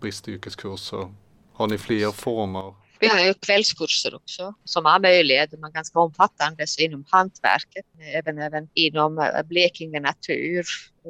bristyrkeskurser. 0.00 1.14
Har 1.52 1.66
ni 1.66 1.78
fler 1.78 2.10
former? 2.10 2.74
Vi 3.00 3.08
har 3.08 3.20
ju 3.20 3.34
kvällskurser 3.34 4.14
också 4.14 4.54
som 4.64 4.84
har 4.84 5.00
möjlighet, 5.00 5.50
de 5.50 5.64
är 5.64 5.70
ganska 5.70 5.98
omfattande, 5.98 6.66
så 6.66 6.82
inom 6.82 7.04
hantverket, 7.10 7.84
även, 8.14 8.38
även 8.38 8.68
inom 8.74 9.18
eh, 9.18 9.42
Blekinge 9.44 10.00
natur, 10.00 10.66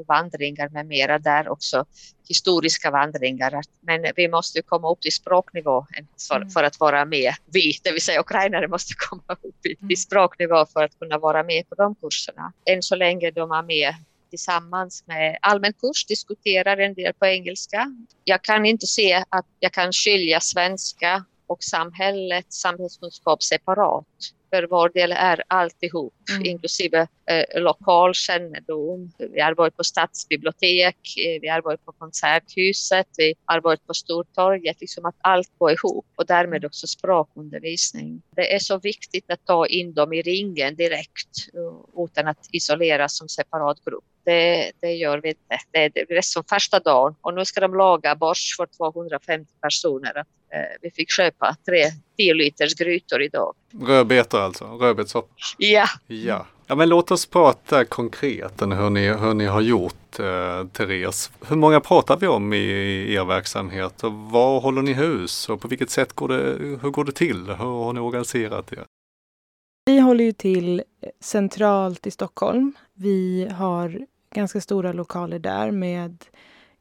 vandringar 0.09 0.69
med 0.69 0.87
mera 0.87 1.19
där 1.19 1.49
också, 1.49 1.85
historiska 2.29 2.91
vandringar. 2.91 3.63
Men 3.81 4.07
vi 4.17 4.29
måste 4.29 4.63
komma 4.63 4.91
upp 4.93 5.01
till 5.01 5.13
språknivå 5.13 5.87
för, 6.29 6.37
mm. 6.37 6.51
för 6.51 6.65
att 6.65 6.81
vara 6.81 7.05
med. 7.05 7.35
Vi, 7.53 7.73
det 7.83 7.93
vill 7.93 8.03
säga 8.03 8.21
ukrainare, 8.21 8.69
måste 8.69 8.95
komma 8.97 9.37
upp 9.43 9.67
i, 9.67 9.77
mm. 9.81 9.97
språknivå 9.97 10.67
för 10.67 10.85
att 10.85 10.99
kunna 10.99 11.19
vara 11.19 11.43
med 11.43 11.69
på 11.69 11.75
de 11.75 11.95
kurserna. 11.95 12.53
Än 12.65 12.83
så 12.83 12.97
länge 12.97 13.31
de 13.31 13.51
är 13.51 13.63
med 13.63 13.95
tillsammans 14.31 15.05
med 15.07 15.39
allmän 15.43 15.73
kurs, 15.73 16.07
diskuterar 16.07 16.77
en 16.77 16.95
del 16.95 17.13
på 17.13 17.27
engelska. 17.27 17.95
Jag 18.25 18.43
kan 18.43 18.67
inte 18.67 18.87
se 18.87 19.25
att 19.29 19.47
jag 19.61 19.73
kan 19.73 19.93
skilja 19.93 20.41
svenska 20.41 21.25
och 21.51 21.63
samhället, 21.65 22.53
samhällskunskap 22.53 23.43
separat. 23.43 24.07
För 24.51 24.67
vår 24.71 24.89
del 24.89 25.13
är 25.13 25.43
alltihop, 25.49 26.15
mm. 26.31 26.47
inklusive 26.47 27.07
eh, 27.31 27.61
lokalkännedom. 27.61 29.13
Vi 29.19 29.41
har 29.41 29.55
varit 29.55 29.77
på 29.77 29.85
stadsbibliotek, 29.85 30.97
eh, 31.27 31.41
vi 31.41 31.49
har 31.49 31.63
varit 31.63 31.85
på 31.85 31.93
Konserthuset, 31.93 33.07
vi 33.17 33.35
har 33.45 33.61
varit 33.61 33.87
på 33.87 33.95
Stortorget, 33.95 34.81
liksom 34.81 35.05
att 35.05 35.15
allt 35.21 35.59
går 35.59 35.73
ihop 35.73 36.07
och 36.17 36.27
därmed 36.27 36.65
också 36.65 36.87
språkundervisning. 36.87 38.23
Det 38.37 38.55
är 38.55 38.59
så 38.59 38.79
viktigt 38.79 39.31
att 39.31 39.47
ta 39.47 39.67
in 39.67 39.95
dem 39.95 40.13
i 40.13 40.23
ringen 40.23 40.77
direkt 40.77 41.55
uh, 41.55 42.05
utan 42.05 42.27
att 42.27 42.49
isoleras 42.53 43.17
som 43.17 43.29
separat 43.29 43.85
grupp. 43.85 44.05
Det, 44.25 44.73
det, 44.81 44.93
gör 44.93 45.19
vi 45.19 45.29
inte. 45.29 45.59
Det 45.71 45.85
är, 45.85 45.91
det 45.91 46.17
är 46.17 46.23
som 46.23 46.45
första 46.45 46.81
dagen 46.81 47.15
och 47.21 47.35
nu 47.35 47.45
ska 47.45 47.61
de 47.61 47.75
laga 47.75 48.15
borsch 48.15 48.57
för 48.57 48.67
250 48.67 49.53
personer. 49.63 50.25
Eh, 50.53 50.77
vi 50.83 50.91
fick 50.91 51.11
köpa 51.11 51.57
tre 51.67 51.85
10 52.17 52.35
liters 52.35 52.75
grytor 52.75 53.23
idag. 53.23 53.55
Rödbetor 53.81 54.41
alltså? 54.41 54.65
Rödbetssoppa? 54.65 55.35
Ja. 55.59 55.87
ja. 56.07 56.47
Ja 56.71 56.77
men 56.77 56.89
låt 56.89 57.11
oss 57.11 57.27
prata 57.27 57.85
konkret 57.85 58.63
hur 58.63 58.91
ni, 58.91 59.09
hur 59.09 59.35
ni 59.35 59.47
har 59.47 59.61
gjort 59.61 60.19
eh, 60.19 60.67
Therese. 60.73 61.31
Hur 61.49 61.57
många 61.57 61.81
pratar 61.81 62.17
vi 62.17 62.27
om 62.27 62.53
i, 62.53 63.15
er 63.15 63.25
verksamhet 63.25 64.05
och 64.05 64.13
var 64.13 64.61
håller 64.61 64.83
ni 64.83 64.93
hus 64.93 65.49
och 65.49 65.61
på 65.61 65.69
vilket 65.69 65.91
sätt 65.91 66.13
går 66.13 66.29
det, 66.29 66.79
hur 66.83 66.91
går 66.91 67.05
det 67.05 67.13
till? 67.13 67.47
Hur 67.47 67.55
har 67.55 67.93
ni 67.93 68.01
organiserat 68.01 68.67
det? 68.67 68.85
Vi 69.85 69.99
håller 70.01 70.25
ju 70.25 70.33
till 70.33 70.83
centralt 71.21 72.07
i 72.07 72.11
Stockholm. 72.11 72.73
Vi 72.95 73.49
har 73.59 74.07
ganska 74.35 74.61
stora 74.61 74.93
lokaler 74.93 75.39
där 75.39 75.71
med 75.71 76.25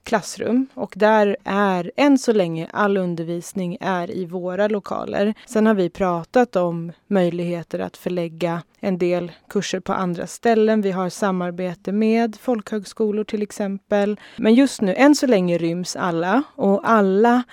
klassrum 0.04 0.68
och 0.74 0.94
där 0.96 1.38
är 1.44 1.92
än 1.96 2.18
så 2.18 2.34
länge 2.34 2.68
all 2.74 2.98
undervisning 2.98 3.78
är 3.82 4.12
i 4.12 4.26
våra 4.26 4.68
lokaler. 4.68 5.34
Sen 5.46 5.66
har 5.66 5.74
vi 5.74 5.90
pratat 5.90 6.56
om 6.56 6.92
möjligheter 7.08 7.80
att 7.80 7.98
förlägga 7.98 8.62
en 8.80 8.98
del 8.98 9.32
kurser 9.50 9.80
på 9.80 9.94
andra 9.94 10.28
ställen. 10.28 10.82
Vi 10.82 10.92
har 10.92 11.10
samarbete 11.10 11.92
med 11.92 12.36
folkhögskolor 12.42 13.24
till 13.24 13.42
exempel. 13.42 14.20
Men 14.38 14.54
just 14.54 14.82
nu, 14.82 14.94
än 14.96 15.16
så 15.16 15.28
länge 15.28 15.58
ryms 15.58 15.96
alla 15.96 16.44
och 16.56 16.90
alla 16.90 17.44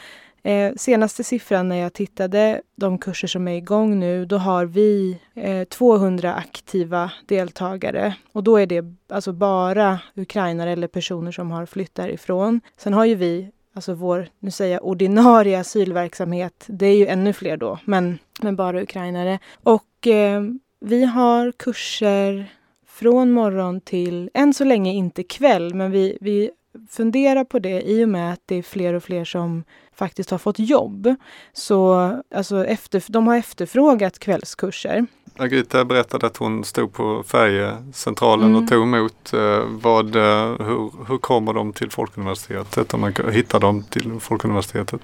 Eh, 0.46 0.72
senaste 0.76 1.24
siffran 1.24 1.68
när 1.68 1.76
jag 1.76 1.92
tittade 1.92 2.60
de 2.76 2.98
kurser 2.98 3.28
som 3.28 3.48
är 3.48 3.56
igång 3.56 3.98
nu, 3.98 4.24
då 4.24 4.36
har 4.38 4.64
vi 4.64 5.18
eh, 5.34 5.64
200 5.64 6.34
aktiva 6.34 7.12
deltagare. 7.26 8.14
Och 8.32 8.42
då 8.42 8.56
är 8.56 8.66
det 8.66 8.84
alltså 9.08 9.32
bara 9.32 9.98
ukrainare 10.14 10.70
eller 10.70 10.88
personer 10.88 11.32
som 11.32 11.50
har 11.50 11.66
flytt 11.66 11.94
därifrån. 11.94 12.60
Sen 12.76 12.92
har 12.92 13.04
ju 13.04 13.14
vi 13.14 13.50
alltså 13.74 13.94
vår, 13.94 14.28
nu 14.38 14.50
säger 14.50 14.72
jag 14.72 14.84
ordinarie 14.84 15.60
asylverksamhet, 15.60 16.64
det 16.66 16.86
är 16.86 16.96
ju 16.96 17.06
ännu 17.06 17.32
fler 17.32 17.56
då, 17.56 17.78
men, 17.84 18.18
men 18.42 18.56
bara 18.56 18.82
ukrainare. 18.82 19.38
Och 19.62 20.06
eh, 20.06 20.42
vi 20.80 21.04
har 21.04 21.52
kurser 21.52 22.46
från 22.86 23.30
morgon 23.30 23.80
till, 23.80 24.30
än 24.34 24.54
så 24.54 24.64
länge 24.64 24.92
inte 24.92 25.22
kväll, 25.22 25.74
men 25.74 25.90
vi, 25.90 26.18
vi 26.20 26.50
funderar 26.90 27.44
på 27.44 27.58
det 27.58 27.82
i 27.82 28.04
och 28.04 28.08
med 28.08 28.32
att 28.32 28.40
det 28.46 28.54
är 28.54 28.62
fler 28.62 28.94
och 28.94 29.02
fler 29.02 29.24
som 29.24 29.64
faktiskt 29.96 30.30
har 30.30 30.38
fått 30.38 30.58
jobb. 30.58 31.14
Så 31.52 32.10
alltså 32.34 32.66
efter, 32.66 33.02
de 33.06 33.26
har 33.26 33.36
efterfrågat 33.36 34.18
kvällskurser. 34.18 35.06
Margita 35.38 35.84
berättade 35.84 36.26
att 36.26 36.36
hon 36.36 36.64
stod 36.64 36.92
på 36.92 37.22
färjecentralen 37.22 38.48
mm. 38.50 38.62
och 38.62 38.70
tog 38.70 38.82
emot. 38.82 39.32
Eh, 39.32 39.64
vad, 39.68 40.16
eh, 40.16 40.66
hur, 40.66 41.06
hur 41.08 41.18
kommer 41.18 41.52
de 41.52 41.72
till 41.72 41.90
Folkuniversitetet? 41.90 42.94
Om 42.94 43.00
man 43.00 43.14
hittar 43.32 43.60
dem 43.60 43.82
till 43.82 44.20
Folkuniversitetet? 44.20 45.00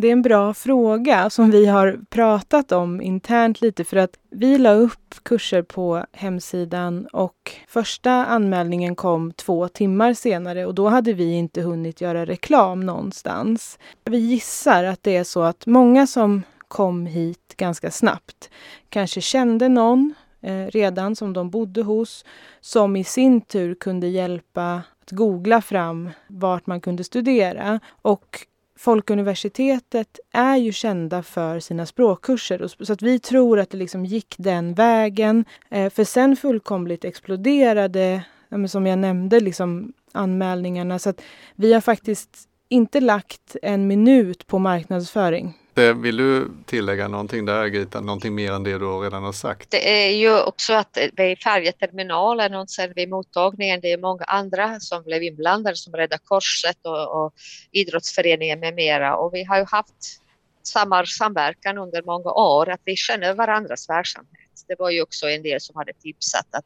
Det 0.00 0.08
är 0.08 0.12
en 0.12 0.22
bra 0.22 0.54
fråga 0.54 1.30
som 1.30 1.50
vi 1.50 1.66
har 1.66 2.00
pratat 2.10 2.72
om 2.72 3.00
internt 3.00 3.60
lite 3.60 3.84
för 3.84 3.96
att 3.96 4.10
vi 4.30 4.58
la 4.58 4.72
upp 4.72 5.14
kurser 5.22 5.62
på 5.62 6.04
hemsidan 6.12 7.06
och 7.06 7.52
första 7.68 8.12
anmälningen 8.12 8.96
kom 8.96 9.32
två 9.32 9.68
timmar 9.68 10.14
senare 10.14 10.66
och 10.66 10.74
då 10.74 10.88
hade 10.88 11.12
vi 11.12 11.32
inte 11.32 11.62
hunnit 11.62 12.00
göra 12.00 12.26
reklam 12.26 12.80
någonstans. 12.80 13.78
Vi 14.04 14.18
gissar 14.18 14.84
att 14.84 15.02
det 15.02 15.16
är 15.16 15.24
så 15.24 15.42
att 15.42 15.66
många 15.66 16.06
som 16.06 16.42
kom 16.68 17.06
hit 17.06 17.54
ganska 17.56 17.90
snabbt. 17.90 18.50
Kanske 18.88 19.20
kände 19.20 19.68
någon 19.68 20.14
eh, 20.40 20.66
redan 20.66 21.16
som 21.16 21.32
de 21.32 21.50
bodde 21.50 21.82
hos 21.82 22.24
som 22.60 22.96
i 22.96 23.04
sin 23.04 23.40
tur 23.40 23.74
kunde 23.74 24.08
hjälpa 24.08 24.82
att 25.02 25.10
googla 25.10 25.60
fram 25.60 26.10
vart 26.26 26.66
man 26.66 26.80
kunde 26.80 27.04
studera. 27.04 27.80
Och 28.02 28.46
Folkuniversitetet 28.78 30.18
är 30.32 30.56
ju 30.56 30.72
kända 30.72 31.22
för 31.22 31.60
sina 31.60 31.86
språkkurser 31.86 32.84
så 32.84 32.92
att 32.92 33.02
vi 33.02 33.18
tror 33.18 33.58
att 33.58 33.70
det 33.70 33.76
liksom 33.76 34.04
gick 34.04 34.34
den 34.38 34.74
vägen. 34.74 35.44
Eh, 35.70 35.90
för 35.90 36.04
sen 36.04 36.36
fullkomligt 36.36 37.04
exploderade, 37.04 38.24
som 38.68 38.86
jag 38.86 38.98
nämnde, 38.98 39.40
liksom 39.40 39.92
anmälningarna. 40.12 40.98
Så 40.98 41.10
att 41.10 41.20
vi 41.54 41.72
har 41.72 41.80
faktiskt 41.80 42.48
inte 42.68 43.00
lagt 43.00 43.56
en 43.62 43.86
minut 43.86 44.46
på 44.46 44.58
marknadsföring. 44.58 45.54
Eh, 45.78 45.94
vill 45.94 46.16
du 46.16 46.50
tillägga 46.66 47.08
någonting 47.08 47.44
där 47.44 47.66
Gita, 47.66 48.00
någonting 48.00 48.34
mer 48.34 48.52
än 48.52 48.62
det 48.62 48.78
du 48.78 48.86
redan 48.86 49.22
har 49.22 49.32
sagt? 49.32 49.70
Det 49.70 50.06
är 50.06 50.10
ju 50.10 50.40
också 50.40 50.72
att 50.72 50.98
vid 51.12 51.38
färjeterminalen 51.38 52.54
och 52.54 52.70
sen 52.70 52.92
vid 52.96 53.08
mottagningen, 53.08 53.80
det 53.80 53.92
är 53.92 53.98
många 53.98 54.24
andra 54.24 54.80
som 54.80 55.02
blev 55.02 55.22
inblandade 55.22 55.76
som 55.76 55.92
Rädda 55.92 56.18
Korset 56.18 56.78
och, 56.82 57.24
och 57.24 57.32
idrottsföreningen 57.70 58.60
med 58.60 58.74
mera 58.74 59.16
och 59.16 59.34
vi 59.34 59.44
har 59.44 59.58
ju 59.58 59.64
haft 59.64 60.20
samma 60.62 61.06
samverkan 61.06 61.78
under 61.78 62.02
många 62.02 62.30
år, 62.30 62.68
att 62.68 62.80
vi 62.84 62.96
känner 62.96 63.34
varandras 63.34 63.88
verksamhet. 63.88 64.64
Det 64.68 64.78
var 64.78 64.90
ju 64.90 65.02
också 65.02 65.28
en 65.28 65.42
del 65.42 65.60
som 65.60 65.76
hade 65.76 65.92
tipsat 65.92 66.46
att, 66.50 66.64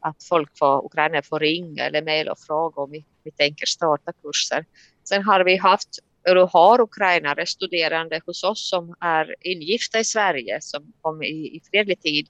att 0.00 0.24
folk 0.28 0.58
från 0.58 0.86
Ukraina 0.86 1.22
får 1.22 1.40
ringa 1.40 1.84
eller 1.84 2.02
mejla 2.02 2.32
och 2.32 2.38
fråga 2.38 2.82
om 2.82 2.90
vi, 2.90 3.04
vi 3.24 3.30
tänker 3.30 3.66
starta 3.66 4.12
kurser. 4.22 4.64
Sen 5.04 5.22
har 5.22 5.44
vi 5.44 5.56
haft 5.56 5.88
eller 6.24 6.46
har 6.46 6.80
ukrainare 6.80 7.46
studerande 7.46 8.20
hos 8.26 8.44
oss 8.44 8.68
som 8.68 8.94
är 9.00 9.34
ingifta 9.40 9.98
i 9.98 10.04
Sverige 10.04 10.60
som 10.60 10.92
kom 11.00 11.22
i, 11.22 11.56
i 11.56 11.60
fredlig 11.70 12.00
tid 12.00 12.28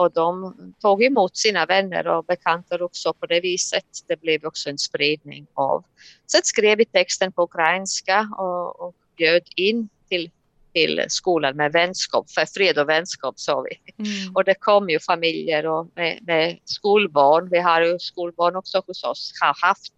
och 0.00 0.12
de 0.12 0.54
tog 0.80 1.04
emot 1.04 1.36
sina 1.36 1.66
vänner 1.66 2.06
och 2.06 2.24
bekanta 2.24 2.84
också 2.84 3.12
på 3.12 3.26
det 3.26 3.40
viset. 3.40 3.84
Det 4.08 4.20
blev 4.20 4.44
också 4.44 4.70
en 4.70 4.78
spridning 4.78 5.46
av. 5.54 5.84
Sen 6.26 6.40
skrev 6.44 6.78
vi 6.78 6.84
texten 6.84 7.32
på 7.32 7.42
ukrainska 7.42 8.28
och, 8.38 8.80
och 8.80 8.94
bjöd 9.16 9.42
in 9.56 9.88
till, 10.08 10.30
till 10.72 11.04
skolan 11.08 11.56
med 11.56 11.72
vänskap, 11.72 12.30
för 12.30 12.46
fred 12.46 12.78
och 12.78 12.88
vänskap 12.88 13.38
sa 13.38 13.60
vi. 13.60 13.92
Mm. 14.04 14.36
Och 14.36 14.44
det 14.44 14.54
kom 14.54 14.90
ju 14.90 15.00
familjer 15.00 15.66
och 15.66 15.90
med, 15.94 16.18
med 16.22 16.58
skolbarn. 16.64 17.48
Vi 17.50 17.58
har 17.58 17.82
ju 17.82 17.98
skolbarn 17.98 18.56
också 18.56 18.82
hos 18.86 19.04
oss, 19.04 19.32
har 19.40 19.56
haft 19.68 19.92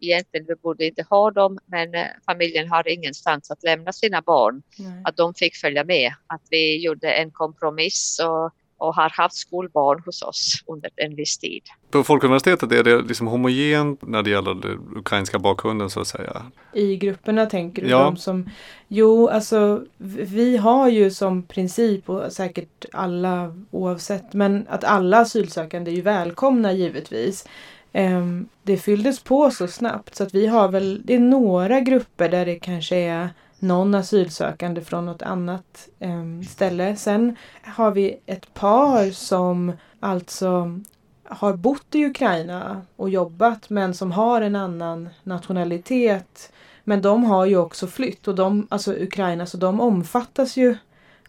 egentligen 0.00 0.46
vi 0.48 0.54
borde 0.54 0.86
inte 0.86 1.06
ha 1.10 1.30
dem, 1.30 1.58
men 1.66 1.94
eh, 1.94 2.06
familjen 2.26 2.68
har 2.68 2.88
ingenstans 2.88 3.50
att 3.50 3.62
lämna 3.62 3.92
sina 3.92 4.22
barn. 4.22 4.62
Nej. 4.78 5.02
Att 5.04 5.16
de 5.16 5.34
fick 5.34 5.56
följa 5.56 5.84
med, 5.84 6.12
att 6.26 6.42
vi 6.50 6.84
gjorde 6.84 7.12
en 7.12 7.30
kompromiss 7.30 8.20
och, 8.24 8.52
och 8.78 8.94
har 8.94 9.10
haft 9.10 9.36
skolbarn 9.36 10.02
hos 10.06 10.22
oss 10.22 10.62
under 10.66 10.90
en 10.96 11.14
viss 11.14 11.38
tid. 11.38 11.62
På 11.90 12.04
Folkuniversitetet 12.04 12.72
är 12.72 12.82
det 12.82 13.02
liksom 13.02 13.26
homogent 13.26 14.02
när 14.02 14.22
det 14.22 14.30
gäller 14.30 14.54
den 14.54 14.96
ukrainska 14.96 15.38
bakgrunden 15.38 15.90
så 15.90 16.00
att 16.00 16.06
säga? 16.06 16.42
I 16.72 16.96
grupperna 16.96 17.46
tänker 17.46 17.82
du? 17.82 17.88
Ja. 17.88 18.04
De 18.04 18.16
som, 18.16 18.50
jo, 18.88 19.28
alltså 19.28 19.84
vi 19.98 20.56
har 20.56 20.88
ju 20.88 21.10
som 21.10 21.42
princip 21.42 22.08
och 22.08 22.32
säkert 22.32 22.84
alla 22.92 23.56
oavsett, 23.70 24.32
men 24.32 24.66
att 24.68 24.84
alla 24.84 25.18
asylsökande 25.18 25.90
är 25.90 25.94
ju 25.94 26.02
välkomna 26.02 26.72
givetvis. 26.72 27.48
Ehm, 27.96 28.48
det 28.62 28.76
fylldes 28.76 29.20
på 29.20 29.50
så 29.50 29.68
snabbt 29.68 30.14
så 30.14 30.22
att 30.22 30.34
vi 30.34 30.46
har 30.46 30.68
väl, 30.68 31.02
det 31.04 31.14
är 31.14 31.18
några 31.18 31.80
grupper 31.80 32.28
där 32.28 32.46
det 32.46 32.54
kanske 32.54 32.96
är 32.96 33.28
någon 33.58 33.94
asylsökande 33.94 34.80
från 34.80 35.06
något 35.06 35.22
annat 35.22 35.88
ehm, 36.00 36.44
ställe. 36.44 36.96
Sen 36.96 37.36
har 37.62 37.90
vi 37.90 38.20
ett 38.26 38.54
par 38.54 39.10
som 39.10 39.72
alltså 40.00 40.80
har 41.24 41.52
bott 41.56 41.94
i 41.94 42.04
Ukraina 42.04 42.82
och 42.96 43.10
jobbat 43.10 43.70
men 43.70 43.94
som 43.94 44.12
har 44.12 44.40
en 44.40 44.56
annan 44.56 45.08
nationalitet. 45.22 46.52
Men 46.84 47.02
de 47.02 47.24
har 47.24 47.46
ju 47.46 47.56
också 47.56 47.86
flytt 47.86 48.28
och 48.28 48.34
de, 48.34 48.66
alltså 48.70 48.92
Ukraina, 48.92 49.46
så 49.46 49.56
de 49.56 49.80
omfattas 49.80 50.56
ju 50.56 50.76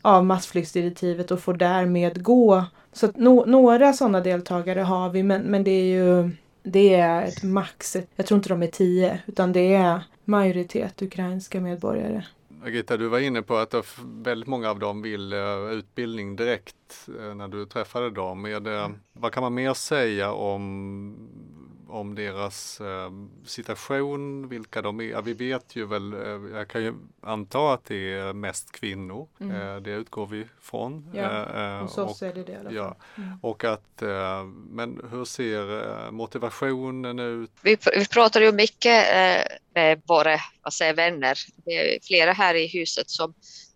av 0.01 0.25
massflyktsdirektivet 0.25 1.31
och 1.31 1.39
får 1.39 1.53
därmed 1.53 2.23
gå. 2.23 2.63
Så 2.93 3.07
no, 3.15 3.43
några 3.45 3.93
sådana 3.93 4.21
deltagare 4.21 4.79
har 4.79 5.09
vi 5.09 5.23
men, 5.23 5.41
men 5.41 5.63
det 5.63 5.71
är 5.71 5.83
ju 5.83 6.31
det 6.65 6.95
är 6.95 7.25
ett 7.25 7.43
max, 7.43 7.97
jag 8.15 8.25
tror 8.25 8.37
inte 8.37 8.49
de 8.49 8.63
är 8.63 8.67
tio, 8.67 9.19
utan 9.25 9.53
det 9.53 9.73
är 9.73 10.03
majoritet 10.25 11.01
ukrainska 11.01 11.61
medborgare. 11.61 12.23
Agita, 12.63 12.97
du 12.97 13.07
var 13.07 13.19
inne 13.19 13.41
på 13.41 13.57
att 13.57 13.99
väldigt 14.03 14.47
många 14.47 14.69
av 14.69 14.79
dem 14.79 15.01
vill 15.01 15.33
eh, 15.33 15.69
utbildning 15.71 16.35
direkt 16.35 17.07
eh, 17.19 17.35
när 17.35 17.47
du 17.47 17.65
träffade 17.65 18.09
dem. 18.09 18.45
Är 18.45 18.59
det, 18.59 18.91
vad 19.13 19.31
kan 19.31 19.43
man 19.43 19.53
mer 19.53 19.73
säga 19.73 20.31
om 20.31 21.15
om 21.89 22.15
deras 22.15 22.81
eh, 22.81 23.11
situation, 23.45 24.49
vilka 24.49 24.81
de 24.81 25.01
är. 25.01 25.21
Vi 25.21 25.33
vet 25.33 25.75
ju 25.75 25.85
väl, 25.85 26.13
eh, 26.13 26.57
jag 26.57 26.67
kan 26.67 26.83
ju 26.83 26.93
anta 27.21 27.73
att 27.73 27.85
det 27.85 28.13
är 28.13 28.33
mest 28.33 28.71
kvinnor. 28.71 29.27
Mm. 29.39 29.61
Eh, 29.61 29.81
det 29.81 29.91
utgår 29.91 30.27
vi 30.27 30.47
från. 30.61 31.11
Ja, 31.13 31.45
eh, 31.55 31.81
hos 31.81 31.97
oss 31.97 32.21
är 32.21 32.33
det 32.33 32.43
det 32.43 32.51
i 32.51 32.55
alla 32.55 32.63
fall. 32.63 32.75
Ja. 32.75 32.95
Mm. 33.17 33.39
Och 33.41 33.63
att, 33.63 34.01
eh, 34.01 34.43
men 34.69 35.01
hur 35.11 35.25
ser 35.25 36.05
eh, 36.05 36.11
motivationen 36.11 37.19
ut? 37.19 37.51
Vi, 37.61 37.77
vi 37.95 38.07
pratar 38.07 38.41
ju 38.41 38.51
mycket 38.51 39.05
med 39.73 40.01
våra 40.05 40.39
vad 40.61 40.73
säger, 40.73 40.93
vänner. 40.93 41.37
Det 41.55 41.71
är 41.71 41.99
flera 42.01 42.33
här 42.33 42.55
i 42.55 42.67
huset 42.67 43.09
som 43.09 43.33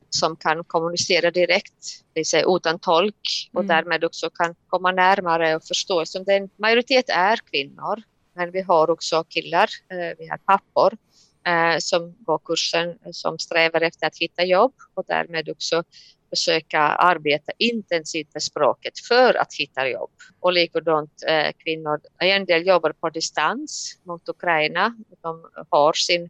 som 0.10 0.36
kan 0.36 0.64
kommunicera 0.64 1.32
direkt, 1.32 2.04
det 2.14 2.20
vill 2.20 2.26
säga 2.26 2.46
utan 2.48 2.80
tolk 2.80 3.50
och 3.54 3.64
mm. 3.64 3.68
därmed 3.68 4.04
också 4.04 4.30
kan 4.30 4.56
komma 4.68 4.92
närmare 4.92 5.56
och 5.56 5.64
förstå. 5.64 6.06
Som 6.06 6.24
den 6.24 6.50
majoritet 6.58 7.10
är 7.10 7.38
kvinnor, 7.52 8.02
men 8.36 8.52
vi 8.52 8.62
har 8.62 8.90
också 8.90 9.24
killar, 9.24 9.70
eh, 9.92 10.18
vi 10.18 10.28
har 10.28 10.38
pappor 10.38 10.98
eh, 11.48 11.78
som 11.80 12.16
går 12.20 12.40
kursen 12.46 12.98
som 13.12 13.40
strävar 13.40 13.82
efter 13.82 14.08
att 14.08 14.18
hitta 14.18 14.44
jobb 14.44 14.74
och 14.94 15.04
därmed 15.08 15.50
också 15.50 15.84
försöka 16.30 16.80
arbeta 16.80 17.52
intensivt 17.58 18.34
med 18.34 18.44
språket 18.44 19.00
för 19.08 19.34
att 19.34 19.54
hitta 19.54 19.88
jobb. 19.88 20.12
Och 20.40 20.54
likadant 20.54 21.24
eh, 21.28 21.52
kvinnor, 21.58 22.00
en 22.20 22.46
del 22.46 22.68
jobbar 22.68 22.92
på 22.92 23.10
distans 23.10 24.00
mot 24.04 24.30
Ukraina. 24.30 24.96
De 25.22 25.50
har 25.70 25.94
sin 25.94 26.30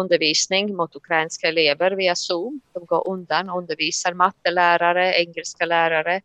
undervisning 0.00 0.76
mot 0.76 0.96
ukrainska 0.96 1.48
elever 1.48 1.90
via 1.90 2.14
Zoom. 2.14 2.60
De 2.72 2.84
går 2.84 3.08
undan 3.08 3.50
och 3.50 3.58
undervisar 3.58 4.14
mattelärare, 4.14 5.14
engelska 5.14 5.66
lärare. 5.66 6.20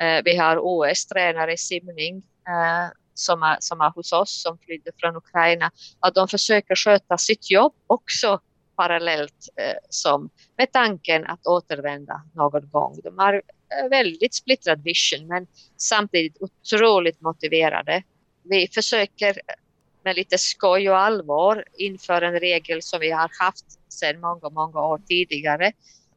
Eh, 0.00 0.22
vi 0.24 0.36
har 0.36 0.58
OS-tränare 0.60 1.52
i 1.52 1.56
simning 1.56 2.16
eh, 2.48 2.92
som, 3.14 3.42
är, 3.42 3.56
som 3.60 3.80
är 3.80 3.90
hos 3.90 4.12
oss 4.12 4.42
som 4.42 4.58
flydde 4.58 4.90
från 5.00 5.16
Ukraina. 5.16 5.70
Att 6.00 6.14
de 6.14 6.28
försöker 6.28 6.74
sköta 6.74 7.18
sitt 7.18 7.50
jobb 7.50 7.72
också 7.86 8.40
parallellt 8.76 9.48
eh, 9.56 9.76
som 9.88 10.30
med 10.58 10.72
tanken 10.72 11.26
att 11.26 11.46
återvända 11.46 12.22
någon 12.34 12.70
gång. 12.70 13.00
De 13.04 13.18
har 13.18 13.34
eh, 13.34 13.88
väldigt 13.90 14.34
splittrad 14.34 14.82
vision 14.82 15.26
men 15.26 15.46
samtidigt 15.76 16.36
otroligt 16.40 17.20
motiverade. 17.20 18.02
Vi 18.42 18.68
försöker 18.68 19.40
med 20.04 20.16
lite 20.16 20.38
skoj 20.38 20.90
och 20.90 20.98
allvar 20.98 21.64
inför 21.78 22.22
en 22.22 22.40
regel 22.40 22.82
som 22.82 23.00
vi 23.00 23.10
har 23.10 23.30
haft 23.40 23.64
sedan 23.88 24.20
många, 24.20 24.50
många 24.50 24.80
år 24.80 25.00
tidigare 25.08 25.72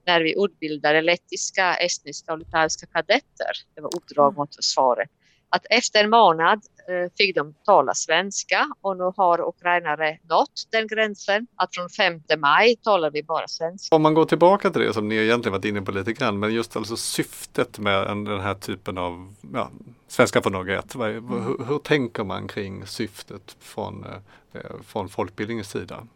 när 0.06 0.22
vi 0.22 0.44
utbildade 0.44 1.02
lettiska, 1.02 1.76
estniska 1.76 2.34
och 2.34 2.40
litauiska 2.40 2.88
kadetter. 2.88 3.52
Det 3.76 3.82
var 3.82 3.96
uppdrag 3.96 4.28
mm. 4.28 4.38
mot 4.38 4.56
försvaret. 4.56 5.10
Att 5.56 5.66
efter 5.70 6.04
en 6.04 6.10
månad 6.10 6.62
eh, 6.90 7.12
fick 7.18 7.36
de 7.36 7.54
tala 7.66 7.94
svenska 7.94 8.68
och 8.82 8.98
nu 8.98 9.12
har 9.18 9.50
ukrainare 9.50 10.18
nått 10.30 10.68
den 10.72 10.88
gränsen 10.88 11.48
att 11.56 11.76
från 11.76 11.90
5 11.90 12.22
maj 12.38 12.76
talar 12.76 13.12
vi 13.12 13.24
bara 13.24 13.48
svenska. 13.48 13.96
Om 13.96 14.02
man 14.02 14.14
går 14.14 14.26
tillbaka 14.26 14.70
till 14.70 14.82
det 14.82 14.94
som 14.94 15.10
ni 15.10 15.16
egentligen 15.16 15.52
varit 15.52 15.66
inne 15.66 15.82
på 15.82 15.92
lite 15.92 16.14
grann, 16.14 16.40
men 16.40 16.54
just 16.54 16.76
alltså 16.76 16.98
syftet 16.98 17.80
med 17.80 18.08
den 18.08 18.40
här 18.40 18.54
typen 18.54 18.98
av 18.98 19.34
ja, 19.54 19.70
Svenska 20.08 20.42
för 20.42 20.50
några 20.50 20.80
ett. 20.80 20.96
Hur, 20.96 21.66
hur, 21.66 21.80
tänker 21.80 22.24
man 22.24 22.48
kring 22.48 22.86
syftet 22.86 23.56
från, 23.60 24.06
eh, 24.54 24.62
från 24.84 25.10
folkbildningens 25.10 25.70
sida? 25.70 26.08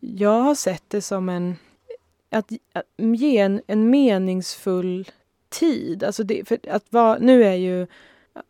Jag 0.00 0.40
har 0.40 0.54
sett 0.54 0.84
det 0.88 1.02
som 1.02 1.28
en 1.28 1.56
att, 2.30 2.52
att 2.72 2.86
ge 2.96 3.38
en, 3.38 3.62
en 3.66 3.90
meningsfull 3.90 5.10
tid. 5.48 6.04
Alltså 6.04 6.22
det, 6.22 6.48
för 6.48 6.58
att 6.70 6.84
vara, 6.90 7.18
nu 7.18 7.44
är 7.44 7.54
ju 7.54 7.86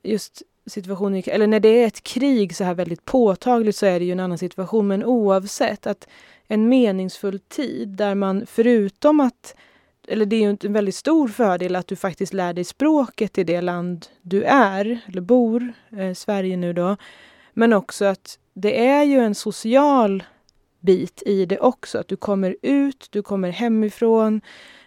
just 0.02 0.42
situationen, 0.66 1.22
eller 1.26 1.46
när 1.46 1.60
det 1.60 1.68
är 1.68 1.86
ett 1.86 2.02
krig 2.02 2.56
så 2.56 2.64
här 2.64 2.74
väldigt 2.74 3.04
påtagligt 3.04 3.76
så 3.76 3.86
är 3.86 3.98
det 3.98 4.04
ju 4.04 4.12
en 4.12 4.20
annan 4.20 4.38
situation. 4.38 4.88
Men 4.88 5.04
oavsett, 5.04 5.86
att 5.86 6.08
en 6.48 6.68
meningsfull 6.68 7.38
tid 7.38 7.88
där 7.88 8.14
man 8.14 8.46
förutom 8.46 9.20
att 9.20 9.54
eller 10.08 10.26
det 10.26 10.36
är 10.36 10.40
ju 10.40 10.56
en 10.62 10.72
väldigt 10.72 10.94
stor 10.94 11.28
fördel 11.28 11.76
att 11.76 11.86
du 11.86 11.96
faktiskt 11.96 12.32
lär 12.32 12.52
dig 12.52 12.64
språket 12.64 13.38
i 13.38 13.44
det 13.44 13.60
land 13.60 14.06
du 14.22 14.42
är, 14.42 15.00
eller 15.06 15.20
bor, 15.20 15.72
eh, 15.96 16.14
Sverige 16.14 16.56
nu 16.56 16.72
då. 16.72 16.96
Men 17.52 17.72
också 17.72 18.04
att 18.04 18.38
det 18.54 18.86
är 18.86 19.02
ju 19.02 19.18
en 19.18 19.34
social 19.34 20.22
bit 20.80 21.22
i 21.26 21.46
det 21.46 21.58
också, 21.58 21.98
att 21.98 22.08
du 22.08 22.16
kommer 22.16 22.56
ut, 22.62 23.08
du 23.10 23.22
kommer 23.22 23.50
hemifrån. 23.50 24.40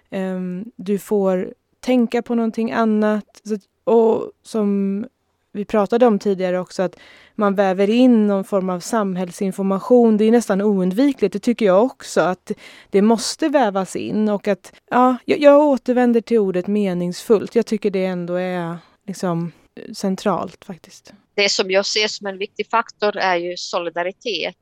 eh, 0.09 0.39
du 0.75 0.99
får 0.99 1.53
tänka 1.79 2.21
på 2.21 2.35
någonting 2.35 2.71
annat. 2.71 3.41
Så, 3.43 3.57
och 3.83 4.31
som 4.43 5.05
vi 5.51 5.65
pratade 5.65 6.05
om 6.05 6.19
tidigare 6.19 6.59
också, 6.59 6.83
att 6.83 6.99
man 7.35 7.55
väver 7.55 7.89
in 7.89 8.27
någon 8.27 8.43
form 8.43 8.69
av 8.69 8.79
samhällsinformation. 8.79 10.17
Det 10.17 10.25
är 10.25 10.31
nästan 10.31 10.61
oundvikligt, 10.61 11.33
det 11.33 11.39
tycker 11.39 11.65
jag 11.65 11.83
också, 11.83 12.21
att 12.21 12.51
det 12.89 13.01
måste 13.01 13.49
vävas 13.49 13.95
in 13.95 14.29
och 14.29 14.47
att, 14.47 14.73
ja, 14.89 15.17
jag, 15.25 15.39
jag 15.39 15.61
återvänder 15.61 16.21
till 16.21 16.39
ordet 16.39 16.67
meningsfullt. 16.67 17.55
Jag 17.55 17.65
tycker 17.65 17.91
det 17.91 18.05
ändå 18.05 18.33
är 18.33 18.77
liksom 19.07 19.51
centralt 19.93 20.65
faktiskt. 20.65 21.13
Det 21.35 21.49
som 21.49 21.71
jag 21.71 21.85
ser 21.85 22.07
som 22.07 22.27
en 22.27 22.37
viktig 22.37 22.67
faktor 22.69 23.17
är 23.17 23.35
ju 23.35 23.57
solidaritet. 23.57 24.57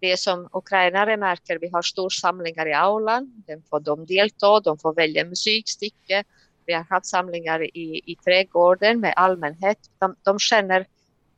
Det 0.00 0.20
som 0.20 0.48
ukrainare 0.52 1.16
märker, 1.16 1.58
vi 1.58 1.68
har 1.68 1.82
storsamlingar 1.82 2.68
i 2.68 2.72
aulan, 2.72 3.42
den 3.46 3.62
får 3.62 3.80
de 3.80 4.06
delta, 4.06 4.60
de 4.60 4.78
får 4.78 4.94
välja 4.94 5.24
musikstycke. 5.24 6.24
Vi 6.66 6.72
har 6.72 6.86
haft 6.90 7.06
samlingar 7.06 7.62
i, 7.62 8.02
i 8.06 8.16
trädgården 8.24 9.00
med 9.00 9.14
allmänhet. 9.16 9.78
De, 9.98 10.16
de 10.22 10.38
känner 10.38 10.86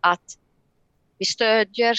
att 0.00 0.38
vi 1.18 1.24
stödjer 1.24 1.96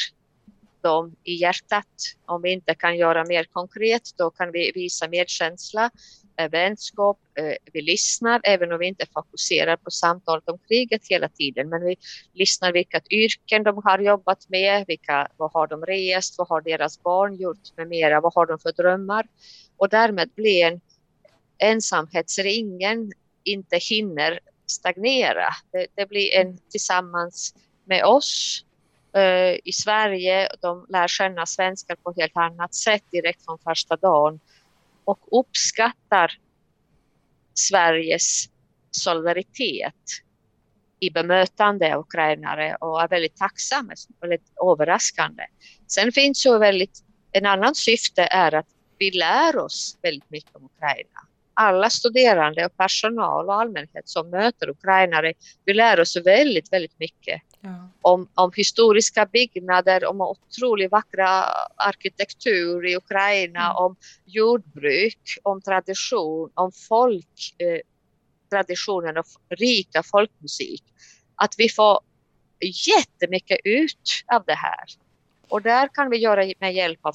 dem 0.82 1.16
i 1.24 1.34
hjärtat. 1.34 1.86
Om 2.26 2.42
vi 2.42 2.52
inte 2.52 2.76
kan 2.76 2.98
göra 2.98 3.26
mer 3.26 3.44
konkret, 3.44 4.10
då 4.18 4.30
kan 4.30 4.52
vi 4.52 4.72
visa 4.76 5.08
medkänsla, 5.08 5.90
eh, 6.38 6.50
vänskap. 6.50 7.20
Eh, 7.36 7.54
vi 7.74 7.82
lyssnar, 7.82 8.42
även 8.44 8.72
om 8.72 8.80
vi 8.80 8.88
inte 8.88 9.06
fokuserar 9.14 9.76
på 9.76 9.92
samtalet 9.92 10.50
om 10.50 10.58
kriget 10.68 11.08
hela 11.10 11.30
tiden. 11.30 11.70
Men 11.70 11.86
vi 11.86 11.96
lyssnar 12.34 12.72
vilka 12.72 13.02
yrken 13.10 13.64
de 13.64 13.82
har 13.84 14.00
jobbat 14.00 14.50
med, 14.50 14.86
vilka, 14.88 15.28
vad 15.38 15.52
har 15.52 15.68
de 15.68 15.86
rest, 15.86 16.38
vad 16.38 16.48
har 16.48 16.62
deras 16.62 17.04
barn 17.04 17.36
gjort 17.36 17.78
med 17.78 17.88
mera, 17.88 18.22
vad 18.22 18.34
har 18.34 18.46
de 18.46 18.60
för 18.60 18.72
drömmar? 18.72 19.28
Och 19.78 19.90
därmed 19.90 20.30
blir 20.36 20.66
en 20.66 20.82
ensamhetsringen 21.60 23.12
inte 23.44 23.78
hinner 23.78 24.40
stagnera. 24.66 25.48
Det, 25.72 25.88
det 25.96 26.06
blir 26.06 26.34
en 26.34 26.58
tillsammans 26.58 27.56
med 27.86 28.04
oss 28.04 28.64
uh, 29.18 29.58
i 29.64 29.72
Sverige. 29.74 30.50
De 30.62 30.86
lär 30.90 31.08
känna 31.08 31.46
svenskar 31.46 31.96
på 31.96 32.10
ett 32.10 32.18
helt 32.18 32.38
annat 32.38 32.76
sätt 32.76 33.04
direkt 33.12 33.46
från 33.46 33.60
första 33.60 33.96
dagen 33.96 34.40
och 35.04 35.40
uppskattar 35.40 36.32
Sveriges 37.54 38.50
solidaritet 38.92 39.96
i 41.00 41.10
bemötande 41.10 41.96
av 41.96 42.02
ukrainare 42.02 42.76
och 42.76 43.02
är 43.02 43.08
väldigt 43.08 43.38
tacksamma, 43.38 43.94
väldigt 44.22 44.52
överraskande. 44.72 45.44
Sen 45.88 46.12
finns 46.12 46.46
ju 46.46 46.58
väldigt, 46.58 47.04
en 47.32 47.46
annan 47.46 47.76
syfte 47.76 48.22
är 48.22 48.54
att 48.54 48.68
vi 48.98 49.12
lär 49.12 49.58
oss 49.58 49.98
väldigt 50.02 50.30
mycket 50.30 50.56
om 50.56 50.66
Ukraina 50.66 51.19
alla 51.60 51.90
studerande 51.90 52.66
och 52.66 52.78
personal 52.78 53.48
och 53.48 53.62
allmänhet 53.62 54.10
som 54.10 54.30
möter 54.30 54.70
ukrainare, 54.70 55.34
vi 55.66 55.74
lär 55.74 56.00
oss 56.00 56.18
väldigt, 56.18 56.74
väldigt 56.74 57.00
mycket 57.00 57.42
ja. 57.62 57.90
om, 58.02 58.28
om 58.34 58.52
historiska 58.56 59.26
byggnader, 59.26 60.06
om 60.06 60.22
otroligt 60.22 60.92
vackra 60.92 61.44
arkitektur 61.76 62.88
i 62.88 62.96
Ukraina, 62.96 63.66
mm. 63.66 63.76
om 63.76 63.96
jordbruk, 64.26 65.20
om 65.44 65.62
tradition, 65.62 66.52
om 66.54 66.72
folk, 66.72 67.56
eh, 67.58 69.18
av 69.18 69.26
rika 69.50 70.04
folkmusik. 70.04 70.84
Att 71.36 71.56
vi 71.58 71.70
får 71.70 72.00
jättemycket 72.88 73.58
ut 73.64 74.24
av 74.34 74.44
det 74.46 74.56
här. 74.56 74.86
Och 75.50 75.62
där 75.62 75.88
kan 75.94 76.10
vi 76.10 76.18
göra 76.18 76.54
med 76.60 76.74
hjälp 76.74 77.00
av 77.02 77.14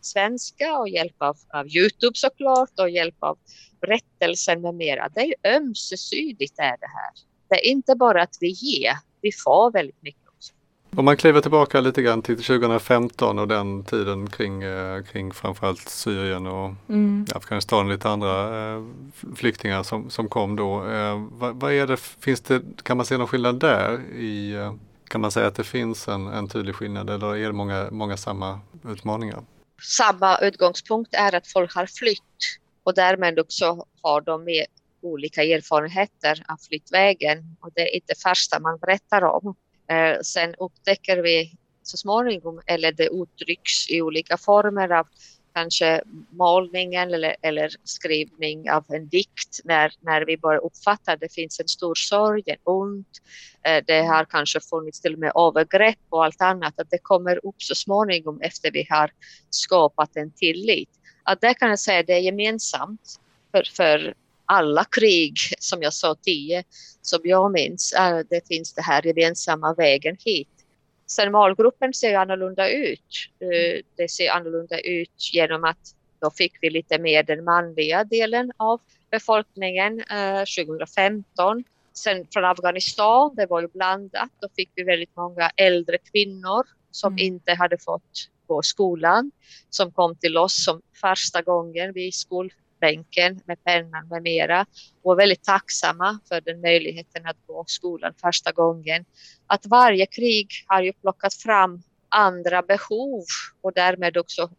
svenska 0.00 0.78
och 0.78 0.88
hjälp 0.88 1.14
av, 1.18 1.36
av 1.48 1.66
Youtube 1.68 2.14
såklart 2.14 2.78
och 2.78 2.90
hjälp 2.90 3.16
av 3.18 3.38
berättelsen 3.86 4.60
med 4.60 4.74
mera. 4.74 5.08
Det 5.14 5.20
är 5.20 5.56
ömsesidigt 5.56 6.58
är 6.58 6.76
det 6.80 6.90
här. 6.94 7.10
Det 7.48 7.54
är 7.54 7.70
inte 7.70 7.94
bara 7.94 8.22
att 8.22 8.36
vi 8.40 8.48
ger, 8.48 8.92
vi 9.20 9.32
får 9.32 9.70
väldigt 9.70 10.02
mycket. 10.02 10.22
Också. 10.36 10.52
Om 10.96 11.04
man 11.04 11.16
kliver 11.16 11.40
tillbaka 11.40 11.80
lite 11.80 12.02
grann 12.02 12.22
till 12.22 12.36
2015 12.36 13.38
och 13.38 13.48
den 13.48 13.84
tiden 13.84 14.30
kring, 14.30 14.62
eh, 14.62 15.02
kring 15.02 15.32
framförallt 15.32 15.88
Syrien 15.88 16.46
och 16.46 16.74
mm. 16.88 17.26
Afghanistan 17.34 17.86
och 17.86 17.92
lite 17.92 18.08
andra 18.08 18.74
eh, 18.74 18.84
flyktingar 19.36 19.82
som, 19.82 20.10
som 20.10 20.28
kom 20.28 20.56
då. 20.56 20.86
Eh, 20.86 21.26
vad, 21.30 21.60
vad, 21.60 21.72
är 21.72 21.86
det, 21.86 21.96
finns 21.96 22.40
det, 22.40 22.62
kan 22.82 22.96
man 22.96 23.06
se 23.06 23.16
någon 23.16 23.28
skillnad 23.28 23.60
där 23.60 24.00
i 24.00 24.54
kan 25.08 25.20
man 25.20 25.30
säga 25.30 25.46
att 25.46 25.54
det 25.54 25.64
finns 25.64 26.08
en, 26.08 26.26
en 26.26 26.48
tydlig 26.48 26.74
skillnad 26.74 27.10
eller 27.10 27.36
är 27.36 27.46
det 27.46 27.52
många, 27.52 27.88
många 27.90 28.16
samma 28.16 28.60
utmaningar? 28.84 29.44
Samma 29.82 30.38
utgångspunkt 30.38 31.14
är 31.14 31.34
att 31.34 31.46
folk 31.46 31.74
har 31.74 31.86
flytt 31.86 32.22
och 32.86 32.94
därmed 32.94 33.38
också 33.38 33.86
har 34.02 34.20
de 34.20 34.44
med 34.44 34.66
olika 35.00 35.42
erfarenheter 35.42 36.44
av 36.48 36.56
flyttvägen 36.68 37.56
och 37.60 37.70
det 37.74 37.80
är 37.80 37.94
inte 37.94 38.14
första 38.22 38.60
man 38.60 38.78
berättar 38.78 39.22
om. 39.22 39.54
Eh, 39.90 40.20
sen 40.22 40.54
upptäcker 40.54 41.22
vi 41.22 41.52
så 41.82 41.96
småningom, 41.96 42.60
eller 42.66 42.92
det 42.92 43.06
uttrycks 43.06 43.90
i 43.90 44.02
olika 44.02 44.36
former 44.36 44.90
av 44.90 45.06
kanske 45.54 46.02
målningen 46.30 47.14
eller, 47.14 47.36
eller 47.42 47.70
skrivning 47.84 48.70
av 48.70 48.84
en 48.88 49.08
dikt 49.08 49.60
när, 49.64 49.92
när 50.00 50.24
vi 50.24 50.36
börjar 50.36 50.64
uppfatta 50.64 51.12
att 51.12 51.20
det 51.20 51.32
finns 51.32 51.60
en 51.60 51.68
stor 51.68 51.94
sorg, 51.94 52.42
en 52.46 52.56
ont. 52.64 53.08
Eh, 53.62 53.84
det 53.86 54.02
har 54.02 54.24
kanske 54.24 54.60
funnits 54.60 55.00
till 55.00 55.12
och 55.12 55.18
med 55.18 55.32
övergrepp 55.36 55.98
och 56.08 56.24
allt 56.24 56.42
annat. 56.42 56.80
Att 56.80 56.90
det 56.90 56.98
kommer 57.02 57.46
upp 57.46 57.62
så 57.62 57.74
småningom 57.74 58.40
efter 58.40 58.70
vi 58.70 58.86
har 58.90 59.10
skapat 59.50 60.16
en 60.16 60.32
tillit. 60.32 60.90
Att 61.26 61.40
det 61.40 61.54
kan 61.54 61.68
jag 61.68 61.78
säga 61.78 62.02
det 62.02 62.12
är 62.12 62.20
gemensamt 62.20 63.20
för, 63.52 63.62
för 63.76 64.14
alla 64.44 64.84
krig 64.84 65.38
som 65.58 65.82
jag 65.82 65.92
sa 65.92 66.14
tio 66.14 66.64
som 67.02 67.20
jag 67.24 67.52
minns. 67.52 67.94
Det 68.30 68.48
finns 68.48 68.74
det 68.74 68.82
här 68.82 69.06
gemensamma 69.06 69.74
vägen 69.74 70.16
hit. 70.24 70.48
Sen 71.06 71.32
målgruppen 71.32 71.94
ser 71.94 72.14
annorlunda 72.14 72.70
ut. 72.70 73.30
Eh, 73.40 73.82
det 73.96 74.10
ser 74.10 74.30
annorlunda 74.30 74.80
ut 74.80 75.32
genom 75.32 75.64
att 75.64 75.94
då 76.20 76.30
fick 76.30 76.52
vi 76.60 76.70
lite 76.70 76.98
mer 76.98 77.22
den 77.22 77.44
manliga 77.44 78.04
delen 78.04 78.52
av 78.56 78.80
befolkningen 79.10 80.04
2015. 80.56 81.58
Eh, 81.58 81.64
Sen 81.92 82.26
från 82.32 82.44
Afghanistan, 82.44 83.34
det 83.36 83.46
var 83.46 83.60
ju 83.60 83.68
blandat, 83.68 84.30
då 84.40 84.48
fick 84.56 84.70
vi 84.74 84.82
väldigt 84.82 85.16
många 85.16 85.50
äldre 85.56 85.98
kvinnor 85.98 86.66
som 86.90 87.12
mm. 87.12 87.26
inte 87.26 87.54
hade 87.54 87.78
fått 87.78 88.28
gå 88.46 88.62
skolan, 88.62 89.30
som 89.70 89.92
kom 89.92 90.16
till 90.16 90.38
oss 90.38 90.64
som 90.64 90.82
första 91.00 91.42
gången 91.42 91.92
vid 91.92 92.14
skol 92.14 92.52
bänken 92.80 93.40
med 93.44 93.64
pennan 93.64 94.08
med 94.08 94.22
mera 94.22 94.66
och 95.02 95.12
är 95.12 95.16
väldigt 95.16 95.44
tacksamma 95.44 96.18
för 96.28 96.40
den 96.40 96.60
möjligheten 96.60 97.26
att 97.26 97.36
gå 97.46 97.64
skolan 97.66 98.14
första 98.20 98.52
gången. 98.52 99.04
Att 99.46 99.66
varje 99.66 100.06
krig 100.06 100.48
har 100.66 100.82
ju 100.82 100.92
plockat 100.92 101.34
fram 101.34 101.82
andra 102.08 102.62
behov 102.62 103.24
och 103.62 103.72
därmed 103.72 104.16
också 104.16 104.50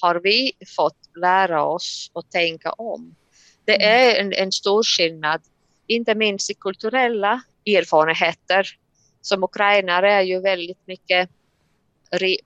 har 0.00 0.14
vi 0.14 0.52
fått 0.76 0.98
lära 1.16 1.64
oss 1.64 2.10
att 2.14 2.30
tänka 2.30 2.72
om. 2.72 3.14
Det 3.64 3.74
mm. 3.74 3.88
är 3.88 4.20
en, 4.20 4.32
en 4.32 4.52
stor 4.52 4.82
skillnad, 4.82 5.40
inte 5.86 6.14
minst 6.14 6.50
i 6.50 6.54
kulturella 6.54 7.42
erfarenheter. 7.66 8.66
Som 9.20 9.44
ukrainare 9.44 10.12
är 10.12 10.22
ju 10.22 10.40
väldigt 10.40 10.86
mycket 10.86 11.30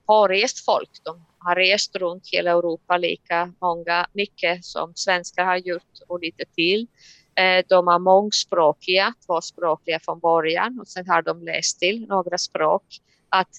pårest 0.07 0.64
folk. 0.64 0.90
De 1.03 1.27
har 1.38 1.57
rest 1.57 1.96
runt 1.96 2.29
hela 2.33 2.51
Europa 2.51 2.96
lika 2.96 3.53
många, 3.61 4.07
mycket 4.12 4.64
som 4.64 4.92
svenskar 4.94 5.44
har 5.44 5.57
gjort 5.57 5.99
och 6.09 6.20
lite 6.20 6.44
till. 6.44 6.87
Eh, 7.35 7.64
de 7.68 7.88
är 7.88 7.99
mångspråkiga, 7.99 9.14
tvåspråkiga 9.27 10.01
från 10.01 10.20
början 10.20 10.81
och 10.81 10.88
sen 10.88 11.09
har 11.09 11.23
de 11.23 11.42
läst 11.42 11.81
till 11.81 12.07
några 12.09 12.38
språk. 12.38 12.85
Att 13.29 13.51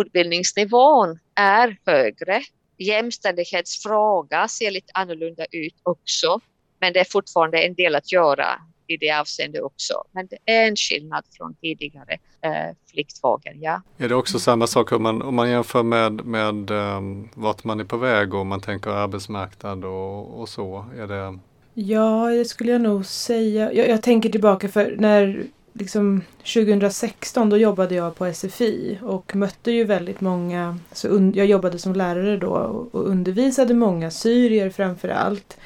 utbildningsnivån 0.00 1.18
är 1.34 1.76
högre. 1.86 2.42
Jämställdhetsfråga 2.78 4.48
ser 4.48 4.70
lite 4.70 4.92
annorlunda 4.94 5.44
ut 5.50 5.74
också, 5.82 6.40
men 6.80 6.92
det 6.92 7.00
är 7.00 7.04
fortfarande 7.04 7.58
en 7.58 7.74
del 7.74 7.94
att 7.94 8.12
göra 8.12 8.60
i 8.94 8.96
det 8.96 9.10
avseendet 9.10 9.62
också. 9.62 9.94
Men 10.12 10.26
det 10.26 10.52
är 10.52 10.68
en 10.68 10.76
skillnad 10.76 11.24
från 11.36 11.54
tidigare 11.54 12.18
eh, 12.40 12.76
flyktfågel, 12.90 13.54
ja. 13.60 13.82
Är 13.98 14.08
det 14.08 14.14
också 14.14 14.38
samma 14.38 14.66
sak 14.66 14.92
om 14.92 15.02
man, 15.02 15.22
om 15.22 15.34
man 15.34 15.50
jämför 15.50 15.82
med, 15.82 16.24
med 16.24 16.70
um, 16.70 17.28
vart 17.34 17.64
man 17.64 17.80
är 17.80 17.84
på 17.84 17.96
väg 17.96 18.34
och 18.34 18.40
om 18.40 18.48
man 18.48 18.60
tänker 18.60 18.90
arbetsmarknad 18.90 19.84
och, 19.84 20.40
och 20.40 20.48
så? 20.48 20.86
Är 20.98 21.06
det... 21.06 21.38
Ja, 21.74 22.28
det 22.28 22.44
skulle 22.44 22.72
jag 22.72 22.80
nog 22.80 23.06
säga. 23.06 23.72
Jag, 23.72 23.88
jag 23.88 24.02
tänker 24.02 24.28
tillbaka 24.28 24.68
för 24.68 24.96
när 24.98 25.46
liksom 25.72 26.22
2016 26.54 27.50
då 27.50 27.56
jobbade 27.56 27.94
jag 27.94 28.16
på 28.16 28.32
SFI 28.32 28.98
och 29.02 29.36
mötte 29.36 29.70
ju 29.70 29.84
väldigt 29.84 30.20
många, 30.20 30.78
så 30.92 31.08
un, 31.08 31.32
jag 31.34 31.46
jobbade 31.46 31.78
som 31.78 31.92
lärare 31.92 32.36
då 32.36 32.48
och 32.92 33.08
undervisade 33.08 33.74
många 33.74 34.10
syrier 34.10 34.70
framför 34.70 35.08
allt. 35.08 35.56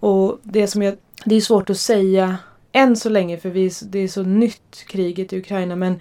Och 0.00 0.38
det 0.42 0.66
som 0.66 0.82
jag 0.82 0.96
det 1.24 1.34
är 1.34 1.40
svårt 1.40 1.70
att 1.70 1.78
säga 1.78 2.36
än 2.72 2.96
så 2.96 3.08
länge 3.08 3.38
för 3.38 3.50
vi, 3.50 3.70
det 3.82 3.98
är 3.98 4.08
så 4.08 4.22
nytt 4.22 4.84
kriget 4.86 5.32
i 5.32 5.38
Ukraina 5.38 5.76
men 5.76 6.00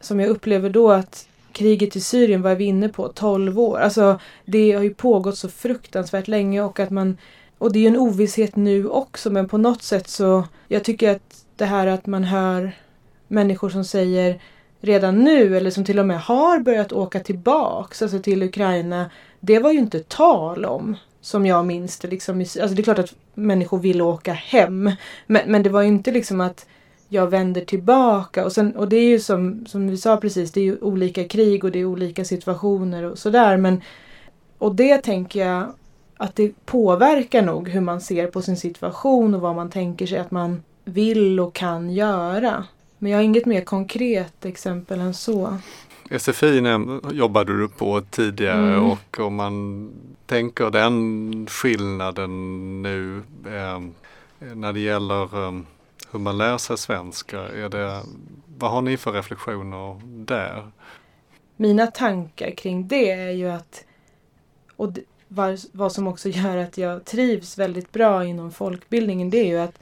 som 0.00 0.20
jag 0.20 0.28
upplever 0.28 0.70
då 0.70 0.90
att 0.90 1.28
kriget 1.52 1.96
i 1.96 2.00
Syrien 2.00 2.42
var 2.42 2.54
vi 2.54 2.64
inne 2.64 2.88
på 2.88 3.08
12 3.08 3.60
år. 3.60 3.78
Alltså 3.78 4.20
det 4.44 4.72
har 4.72 4.82
ju 4.82 4.94
pågått 4.94 5.38
så 5.38 5.48
fruktansvärt 5.48 6.28
länge 6.28 6.62
och 6.62 6.80
att 6.80 6.90
man 6.90 7.18
och 7.58 7.72
det 7.72 7.78
är 7.78 7.80
ju 7.80 7.88
en 7.88 7.96
ovisshet 7.96 8.56
nu 8.56 8.88
också 8.88 9.30
men 9.30 9.48
på 9.48 9.58
något 9.58 9.82
sätt 9.82 10.08
så 10.08 10.44
jag 10.68 10.84
tycker 10.84 11.10
att 11.10 11.44
det 11.56 11.64
här 11.64 11.86
att 11.86 12.06
man 12.06 12.24
hör 12.24 12.72
människor 13.28 13.70
som 13.70 13.84
säger 13.84 14.40
redan 14.80 15.18
nu 15.18 15.56
eller 15.56 15.70
som 15.70 15.84
till 15.84 15.98
och 15.98 16.06
med 16.06 16.20
har 16.20 16.58
börjat 16.58 16.92
åka 16.92 17.20
tillbaks 17.20 18.02
alltså 18.02 18.18
till 18.18 18.42
Ukraina. 18.42 19.10
Det 19.40 19.58
var 19.58 19.72
ju 19.72 19.78
inte 19.78 20.00
tal 20.00 20.64
om 20.64 20.96
som 21.20 21.46
jag 21.46 21.66
minns 21.66 21.98
det. 21.98 22.08
Liksom, 22.08 22.40
alltså 22.40 22.68
det 22.68 22.80
är 22.80 22.84
klart 22.84 22.98
att 22.98 23.14
människor 23.34 23.78
vill 23.78 24.02
åka 24.02 24.32
hem. 24.32 24.90
Men, 25.26 25.42
men 25.46 25.62
det 25.62 25.70
var 25.70 25.82
ju 25.82 25.88
inte 25.88 26.10
liksom 26.10 26.40
att 26.40 26.66
jag 27.08 27.26
vänder 27.26 27.60
tillbaka. 27.60 28.44
Och, 28.44 28.52
sen, 28.52 28.76
och 28.76 28.88
det 28.88 28.96
är 28.96 29.08
ju 29.08 29.20
som, 29.20 29.66
som 29.66 29.88
vi 29.88 29.96
sa 29.96 30.16
precis, 30.16 30.52
det 30.52 30.60
är 30.60 30.64
ju 30.64 30.78
olika 30.78 31.24
krig 31.24 31.64
och 31.64 31.70
det 31.70 31.78
är 31.78 31.84
olika 31.84 32.24
situationer 32.24 33.02
och 33.02 33.18
sådär. 33.18 33.56
Men, 33.56 33.82
och 34.58 34.74
det 34.74 34.98
tänker 34.98 35.46
jag 35.46 35.72
att 36.16 36.36
det 36.36 36.52
påverkar 36.64 37.42
nog 37.42 37.68
hur 37.68 37.80
man 37.80 38.00
ser 38.00 38.26
på 38.26 38.42
sin 38.42 38.56
situation 38.56 39.34
och 39.34 39.40
vad 39.40 39.54
man 39.54 39.70
tänker 39.70 40.06
sig 40.06 40.18
att 40.18 40.30
man 40.30 40.62
vill 40.84 41.40
och 41.40 41.54
kan 41.54 41.90
göra. 41.90 42.64
Men 42.98 43.12
jag 43.12 43.18
har 43.18 43.24
inget 43.24 43.46
mer 43.46 43.60
konkret 43.60 44.44
exempel 44.44 45.00
än 45.00 45.14
så. 45.14 45.58
SFI 46.18 46.62
jobbade 47.12 47.58
du 47.58 47.68
på 47.68 48.00
tidigare 48.10 48.74
mm. 48.74 48.90
och 48.90 49.20
om 49.20 49.34
man 49.34 49.90
tänker 50.26 50.70
den 50.70 51.46
skillnaden 51.46 52.82
nu 52.82 53.22
eh, 53.46 53.80
när 54.54 54.72
det 54.72 54.80
gäller 54.80 55.46
eh, 55.46 55.52
hur 56.10 56.18
man 56.18 56.38
lär 56.38 56.58
sig 56.58 56.78
svenska. 56.78 57.40
Är 57.40 57.68
det, 57.68 58.02
vad 58.58 58.70
har 58.70 58.82
ni 58.82 58.96
för 58.96 59.12
reflektioner 59.12 60.00
där? 60.04 60.70
Mina 61.56 61.86
tankar 61.86 62.50
kring 62.50 62.88
det 62.88 63.10
är 63.10 63.30
ju 63.30 63.50
att 63.50 63.84
och 64.76 64.92
vad, 65.28 65.60
vad 65.72 65.92
som 65.92 66.06
också 66.06 66.28
gör 66.28 66.56
att 66.56 66.78
jag 66.78 67.04
trivs 67.04 67.58
väldigt 67.58 67.92
bra 67.92 68.24
inom 68.24 68.52
folkbildningen 68.52 69.30
det 69.30 69.38
är 69.38 69.46
ju 69.46 69.58
att 69.58 69.78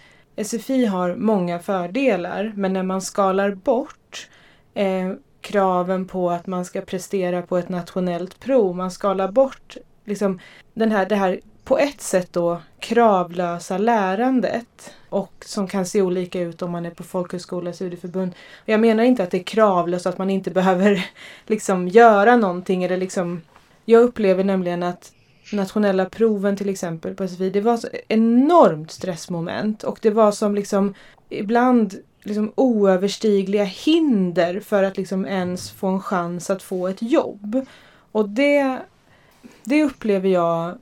SFI 0.47 0.85
har 0.85 1.17
många 1.17 1.59
fördelar 1.59 2.53
men 2.57 2.73
när 2.73 2.83
man 2.83 3.03
skalar 3.03 3.51
bort 3.55 4.29
eh, 4.75 5.13
kraven 5.41 6.05
på 6.05 6.31
att 6.31 6.47
man 6.47 6.65
ska 6.65 6.81
prestera 6.81 7.43
på 7.43 7.59
ett 7.59 7.69
nationellt 7.69 8.41
prov, 8.41 8.77
man 8.77 8.91
skalar 8.91 9.33
bort 9.33 9.77
liksom 10.05 10.41
den 10.75 10.93
här, 10.93 11.07
det 11.07 11.17
här 11.17 11.41
på 11.65 11.79
ett 11.79 12.01
sätt 12.01 12.33
då 12.33 12.61
kravlösa 12.79 13.79
lärandet 13.79 14.95
och 15.09 15.33
som 15.47 15.69
kan 15.69 15.87
se 15.87 16.03
olika 16.03 16.41
ut 16.41 16.63
om 16.63 16.71
man 16.71 16.87
är 16.87 16.91
på 16.91 17.03
folkhögskola, 17.03 17.73
studieförbund. 17.73 18.33
Och 18.63 18.69
jag 18.69 18.81
menar 18.81 19.05
inte 19.05 19.23
att 19.23 19.31
det 19.31 19.39
är 19.39 19.43
kravlöst 19.43 20.07
att 20.07 20.19
man 20.19 20.31
inte 20.31 20.51
behöver 20.51 21.07
liksom 21.47 21.89
göra 21.89 22.37
någonting 22.37 22.85
eller 22.85 22.97
liksom 22.97 23.43
Jag 23.85 24.03
upplever 24.03 24.45
nämligen 24.45 24.83
att 24.83 25.13
nationella 25.53 26.05
proven 26.05 26.57
till 26.57 26.69
exempel 26.69 27.15
på 27.15 27.29
SFI, 27.29 27.51
det 27.51 27.61
var 27.61 27.77
så 27.77 27.89
enormt 28.09 28.91
stressmoment 28.91 29.83
och 29.83 29.99
det 30.03 30.11
var 30.11 30.33
som 30.33 30.55
liksom 30.55 30.95
ibland 31.29 31.95
liksom 32.23 32.53
oöverstigliga 32.55 33.65
hinder 33.65 34.61
för 34.61 34.83
att 34.83 34.97
liksom 34.97 35.27
ens 35.27 35.71
få 35.71 35.87
en 35.87 36.01
chans 36.01 36.51
att 36.51 36.63
få 36.63 36.89
ett 36.89 37.03
jobb. 37.03 37.67
Och 38.13 38.29
det, 38.29 38.79
det 39.65 39.85
upplever 39.85 40.29
jag 40.29 40.79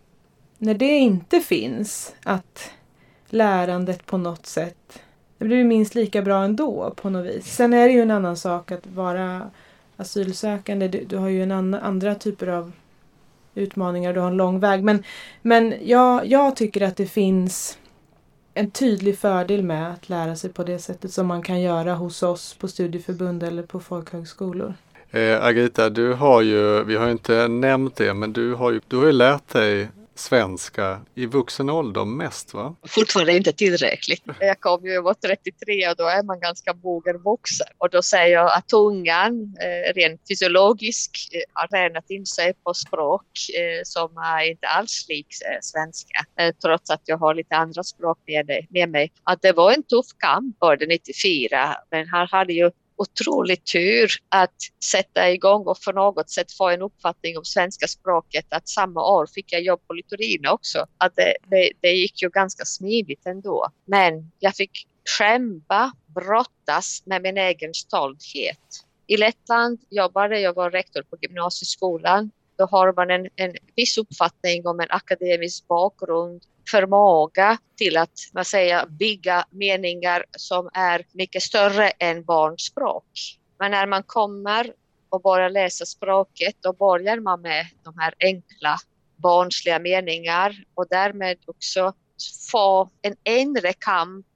när 0.59 0.75
det 0.75 0.97
inte 0.97 1.41
finns, 1.41 2.15
att 2.23 2.71
lärandet 3.27 4.07
på 4.07 4.19
något 4.19 4.47
sätt 4.47 5.01
det 5.39 5.45
blir 5.45 5.65
minst 5.65 5.95
lika 5.95 6.23
bra 6.23 6.45
ändå 6.45 6.95
på 6.97 7.11
något 7.11 7.27
vis. 7.27 7.55
Sen 7.55 7.75
är 7.75 7.87
det 7.87 7.93
ju 7.93 8.03
en 8.03 8.11
annan 8.11 8.37
sak 8.37 8.73
att 8.73 8.87
vara 8.87 9.51
asylsökande. 9.97 10.89
Du, 10.89 11.05
du 11.05 11.17
har 11.17 11.29
ju 11.29 11.43
en 11.43 11.53
an, 11.53 11.75
andra 11.75 12.15
typer 12.15 12.47
av 12.47 12.73
utmaningar, 13.55 14.13
du 14.13 14.21
har 14.21 14.29
en 14.29 14.37
lång 14.37 14.61
väg. 14.61 14.83
Men, 14.83 15.03
men 15.43 15.75
jag, 15.83 16.27
jag 16.27 16.57
tycker 16.57 16.81
att 16.81 16.97
det 16.97 17.07
finns 17.07 17.79
en 18.59 18.71
tydlig 18.71 19.19
fördel 19.19 19.63
med 19.63 19.93
att 19.93 20.09
lära 20.09 20.37
sig 20.37 20.53
på 20.53 20.65
det 20.65 20.79
sättet 20.79 21.13
som 21.13 21.27
man 21.27 21.43
kan 21.43 21.61
göra 21.61 21.95
hos 21.95 22.23
oss 22.23 22.55
på 22.55 22.69
studieförbund 22.69 23.43
eller 23.43 23.63
på 23.63 23.81
folkhögskolor. 23.81 24.75
Eh, 25.11 25.45
Agita, 25.45 25.91
du 25.91 26.13
har 26.13 26.43
ju, 26.43 26.85
vi 26.85 26.97
har 26.97 27.09
inte 27.09 27.49
nämnt 27.49 27.97
det, 27.97 28.15
men 28.15 28.33
du 28.33 28.55
har 28.55 28.71
ju, 28.71 28.81
du 28.89 28.97
har 28.97 29.07
ju 29.07 29.13
lärt 29.13 29.49
dig 29.49 29.89
svenska 30.19 31.01
i 31.15 31.27
vuxen 31.27 31.71
ålder 31.71 32.05
mest 32.05 32.55
va? 32.55 32.77
Fortfarande 32.87 33.37
inte 33.37 33.53
tillräckligt. 33.53 34.23
Jag 34.41 34.61
kom 34.61 34.85
ju, 34.85 34.93
jag 34.93 35.03
var 35.03 35.15
33 35.15 35.89
och 35.89 35.97
då 35.97 36.05
är 36.05 36.23
man 36.23 36.41
ganska 36.41 36.75
mogen 36.75 37.19
vuxen. 37.19 37.67
Och 37.79 37.91
då 37.91 38.03
säger 38.03 38.35
jag 38.35 38.53
att 38.53 38.69
tungan 38.69 39.57
eh, 39.61 39.95
rent 39.95 40.21
fysiologiskt 40.29 41.35
eh, 41.35 41.41
har 41.53 41.67
tränat 41.67 42.11
in 42.11 42.27
sig 42.27 42.55
på 42.65 42.75
språk 42.75 43.27
eh, 43.59 43.81
som 43.85 44.17
är 44.17 44.51
inte 44.51 44.67
alls 44.67 45.07
lik 45.09 45.27
eh, 45.27 45.59
svenska. 45.63 46.25
Eh, 46.41 46.55
trots 46.63 46.91
att 46.91 47.03
jag 47.05 47.19
har 47.19 47.35
lite 47.35 47.57
andra 47.57 47.83
språk 47.83 48.19
med, 48.27 48.67
med 48.71 48.89
mig. 48.89 49.13
Att 49.25 49.43
det 49.43 49.53
var 49.53 49.73
en 49.73 49.83
tuff 49.83 50.07
kamp 50.19 50.59
både 50.59 50.87
94 50.87 51.77
men 51.91 52.09
här 52.09 52.27
hade 52.27 52.53
ju 52.53 52.71
otrolig 52.99 53.65
tur 53.65 54.11
att 54.29 54.55
sätta 54.85 55.31
igång 55.31 55.67
och 55.67 55.79
för 55.79 55.93
något 55.93 56.31
sätt 56.31 56.53
få 56.53 56.69
en 56.69 56.83
uppfattning 56.83 57.39
om 57.39 57.45
svenska 57.45 57.89
språket. 57.89 58.47
Att 58.51 58.69
samma 58.69 59.05
år 59.05 59.27
fick 59.27 59.53
jag 59.53 59.63
jobb 59.63 59.81
på 59.87 59.93
Litorina 59.93 60.53
också. 60.53 60.87
Att 60.99 61.17
det, 61.17 61.37
det, 61.51 61.71
det 61.81 61.93
gick 61.93 62.23
ju 62.23 62.31
ganska 62.31 62.65
smidigt 62.65 63.27
ändå. 63.27 63.69
Men 63.85 64.31
jag 64.39 64.57
fick 64.57 64.87
kämpa, 65.19 65.93
brottas 66.15 67.03
med 67.07 67.23
min 67.23 67.39
egen 67.39 67.75
stolthet. 67.75 68.85
I 69.07 69.17
Lettland 69.17 69.79
jobbade 69.91 70.41
jag, 70.41 70.55
var 70.55 70.71
rektor 70.71 71.03
på 71.03 71.17
gymnasieskolan. 71.23 72.31
Då 72.59 72.67
har 72.67 72.93
man 72.93 73.11
en, 73.11 73.29
en 73.37 73.55
viss 73.77 73.99
uppfattning 73.99 74.67
om 74.67 74.81
en 74.81 74.91
akademisk 74.91 75.69
bakgrund 75.69 76.43
förmåga 76.71 77.59
till 77.77 77.97
att 77.97 78.19
man 78.33 78.45
säger, 78.45 78.87
bygga 78.87 79.45
meningar 79.51 80.25
som 80.37 80.71
är 80.73 81.05
mycket 81.13 81.43
större 81.43 81.91
än 81.91 82.25
barnspråk. 82.25 83.05
Men 83.59 83.71
när 83.71 83.87
man 83.87 84.03
kommer 84.03 84.73
och 85.09 85.23
börjar 85.23 85.51
läsa 85.51 85.87
språket, 85.87 86.57
då 86.61 86.73
börjar 86.73 87.21
man 87.21 87.41
med 87.41 87.67
de 87.85 87.99
här 87.99 88.15
enkla 88.21 88.77
barnsliga 89.17 89.79
meningar 89.79 90.65
och 90.75 90.87
därmed 90.91 91.39
också 91.47 91.93
få 92.51 92.91
en 93.03 93.17
inre 93.25 93.73
kamp 93.73 94.27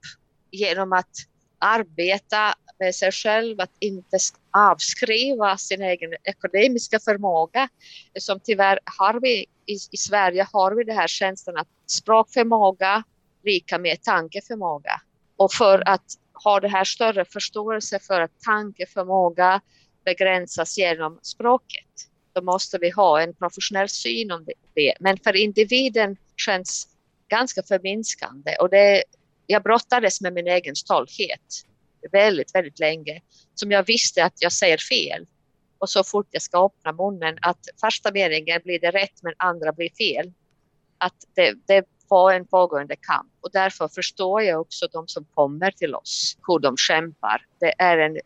genom 0.51 0.93
att 0.93 1.15
arbeta 1.59 2.53
med 2.79 2.95
sig 2.95 3.11
själv, 3.11 3.59
att 3.61 3.71
inte 3.79 4.17
avskriva 4.53 5.57
sin 5.57 5.81
egen 5.81 6.13
ekonomiska 6.23 6.99
förmåga. 6.99 7.69
Som 8.19 8.39
tyvärr 8.39 8.79
har 8.99 9.19
vi 9.19 9.45
i, 9.65 9.73
i 9.91 9.97
Sverige 9.97 10.47
har 10.53 10.71
vi 10.71 10.83
den 10.83 10.97
här 10.97 11.07
känslan 11.07 11.57
att 11.57 11.67
språkförmåga 11.87 13.03
lika 13.43 13.77
med 13.77 14.03
tankeförmåga. 14.03 15.01
Och 15.35 15.53
för 15.53 15.89
att 15.89 16.05
ha 16.43 16.59
det 16.59 16.67
här 16.67 16.83
större 16.83 17.25
förståelse 17.25 17.99
för 17.99 18.21
att 18.21 18.39
tankeförmåga 18.45 19.61
begränsas 20.05 20.77
genom 20.77 21.19
språket, 21.21 22.09
då 22.33 22.41
måste 22.41 22.77
vi 22.77 22.89
ha 22.89 23.21
en 23.21 23.33
professionell 23.33 23.89
syn 23.89 24.31
om 24.31 24.45
det. 24.73 24.93
Men 24.99 25.17
för 25.17 25.35
individen 25.35 26.17
känns 26.37 26.87
ganska 27.27 27.63
förminskande 27.63 28.55
och 28.59 28.69
det, 28.69 29.03
jag 29.47 29.63
brottades 29.63 30.21
med 30.21 30.33
min 30.33 30.47
egen 30.47 30.75
stolthet 30.75 31.65
väldigt, 32.11 32.55
väldigt 32.55 32.79
länge 32.79 33.21
som 33.53 33.71
jag 33.71 33.83
visste 33.83 34.25
att 34.25 34.41
jag 34.41 34.51
säger 34.51 34.77
fel. 34.77 35.25
Och 35.77 35.89
så 35.89 36.03
fort 36.03 36.27
jag 36.31 36.41
ska 36.41 36.65
öppna 36.65 36.91
munnen 36.91 37.37
att 37.41 37.59
första 37.81 38.11
meningen 38.11 38.61
blir 38.63 38.79
det 38.79 38.91
rätt 38.91 39.23
men 39.23 39.33
andra 39.37 39.71
blir 39.71 39.89
fel. 39.89 40.33
Att 40.97 41.15
det, 41.35 41.53
det 41.67 41.85
var 42.07 42.33
en 42.33 42.47
pågående 42.47 42.95
kamp 42.95 43.31
och 43.41 43.49
därför 43.53 43.87
förstår 43.87 44.41
jag 44.41 44.61
också 44.61 44.87
de 44.91 45.07
som 45.07 45.25
kommer 45.33 45.71
till 45.71 45.95
oss, 45.95 46.37
hur 46.47 46.59
de 46.59 46.77
kämpar. 46.77 47.45
Det 47.59 47.73
är 47.77 47.97
en 47.97 48.17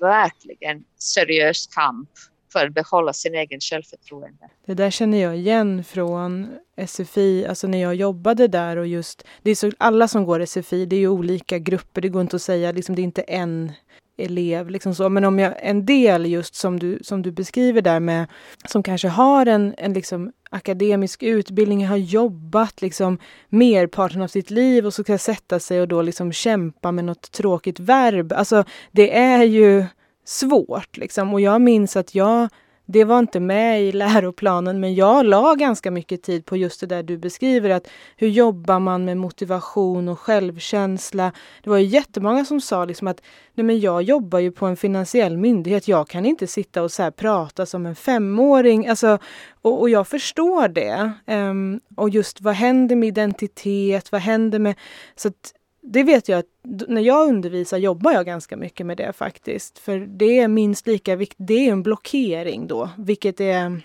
verkligen 0.00 0.84
seriös 0.98 1.66
kamp 1.66 2.10
för 2.52 2.66
att 2.66 2.74
behålla 2.74 3.12
sin 3.12 3.34
egen 3.34 3.60
självförtroende. 3.60 4.48
Det 4.66 4.74
där 4.74 4.90
känner 4.90 5.18
jag 5.18 5.36
igen 5.36 5.84
från 5.84 6.48
SFI, 6.86 7.46
alltså 7.46 7.66
när 7.66 7.82
jag 7.82 7.94
jobbade 7.94 8.48
där 8.48 8.76
och 8.76 8.86
just, 8.86 9.24
det 9.42 9.50
är 9.50 9.54
så, 9.54 9.70
alla 9.78 10.08
som 10.08 10.24
går 10.24 10.46
SFI, 10.46 10.86
det 10.86 10.96
är 10.96 11.00
ju 11.00 11.08
olika 11.08 11.58
grupper, 11.58 12.00
det 12.00 12.08
går 12.08 12.22
inte 12.22 12.36
att 12.36 12.42
säga, 12.42 12.72
liksom, 12.72 12.94
det 12.94 13.02
är 13.02 13.04
inte 13.04 13.22
en 13.22 13.72
elev. 14.18 14.70
Liksom 14.70 14.94
så. 14.94 15.08
Men 15.08 15.24
om 15.24 15.38
jag, 15.38 15.54
en 15.58 15.86
del 15.86 16.26
just 16.26 16.54
som 16.54 16.78
du, 16.78 16.98
som 17.02 17.22
du 17.22 17.32
beskriver 17.32 17.82
där 17.82 18.00
med 18.00 18.26
som 18.68 18.82
kanske 18.82 19.08
har 19.08 19.46
en, 19.46 19.74
en 19.78 19.92
liksom 19.92 20.32
akademisk 20.50 21.22
utbildning, 21.22 21.86
har 21.86 21.96
jobbat 21.96 22.82
liksom 22.82 23.18
merparten 23.48 24.22
av 24.22 24.28
sitt 24.28 24.50
liv 24.50 24.86
och 24.86 24.94
så 24.94 25.02
ska 25.02 25.18
sätta 25.18 25.60
sig 25.60 25.80
och 25.80 25.88
då 25.88 26.02
liksom 26.02 26.32
kämpa 26.32 26.92
med 26.92 27.04
något 27.04 27.32
tråkigt 27.32 27.80
verb. 27.80 28.32
Alltså 28.32 28.64
det 28.92 29.16
är 29.16 29.42
ju 29.42 29.84
svårt 30.28 30.96
liksom. 30.96 31.32
Och 31.34 31.40
jag 31.40 31.60
minns 31.60 31.96
att 31.96 32.14
jag 32.14 32.48
det 32.90 33.04
var 33.04 33.18
inte 33.18 33.40
med 33.40 33.82
i 33.82 33.92
läroplanen 33.92 34.80
men 34.80 34.94
jag 34.94 35.26
la 35.26 35.54
ganska 35.54 35.90
mycket 35.90 36.22
tid 36.22 36.46
på 36.46 36.56
just 36.56 36.80
det 36.80 36.86
där 36.86 37.02
du 37.02 37.18
beskriver. 37.18 37.70
att 37.70 37.88
Hur 38.16 38.28
jobbar 38.28 38.78
man 38.78 39.04
med 39.04 39.16
motivation 39.16 40.08
och 40.08 40.20
självkänsla? 40.20 41.32
Det 41.62 41.70
var 41.70 41.78
ju 41.78 41.86
jättemånga 41.86 42.44
som 42.44 42.60
sa 42.60 42.84
liksom 42.84 43.08
att 43.08 43.22
Nej, 43.54 43.64
men 43.64 43.80
jag 43.80 44.02
jobbar 44.02 44.38
ju 44.38 44.52
på 44.52 44.66
en 44.66 44.76
finansiell 44.76 45.36
myndighet. 45.36 45.88
Jag 45.88 46.08
kan 46.08 46.26
inte 46.26 46.46
sitta 46.46 46.82
och 46.82 46.92
så 46.92 47.10
prata 47.10 47.66
som 47.66 47.86
en 47.86 47.96
femåring. 47.96 48.86
Alltså, 48.86 49.18
och, 49.62 49.80
och 49.80 49.90
jag 49.90 50.08
förstår 50.08 50.68
det. 50.68 51.12
Um, 51.26 51.80
och 51.96 52.10
just 52.10 52.40
vad 52.40 52.54
händer 52.54 52.96
med 52.96 53.08
identitet? 53.08 54.12
Vad 54.12 54.20
händer 54.20 54.58
med... 54.58 54.74
Så 55.16 55.28
att, 55.28 55.52
det 55.92 56.02
vet 56.02 56.28
jag 56.28 56.38
att 56.38 56.46
när 56.88 57.02
jag 57.02 57.28
undervisar 57.28 57.78
jobbar 57.78 58.12
jag 58.12 58.26
ganska 58.26 58.56
mycket 58.56 58.86
med 58.86 58.96
det 58.96 59.12
faktiskt. 59.12 59.78
För 59.78 59.98
det 59.98 60.38
är 60.38 60.48
minst 60.48 60.86
lika 60.86 61.16
viktigt. 61.16 61.46
Det 61.48 61.68
är 61.68 61.72
en 61.72 61.82
blockering 61.82 62.66
då, 62.66 62.90
vilket 62.98 63.40
är 63.40 63.80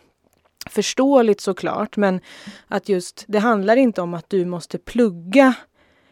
förståeligt 0.69 1.41
såklart. 1.41 1.97
Men 1.97 2.19
att 2.67 2.89
just 2.89 3.25
det 3.27 3.39
handlar 3.39 3.75
inte 3.75 4.01
om 4.01 4.13
att 4.13 4.29
du 4.29 4.45
måste 4.45 4.77
plugga 4.77 5.53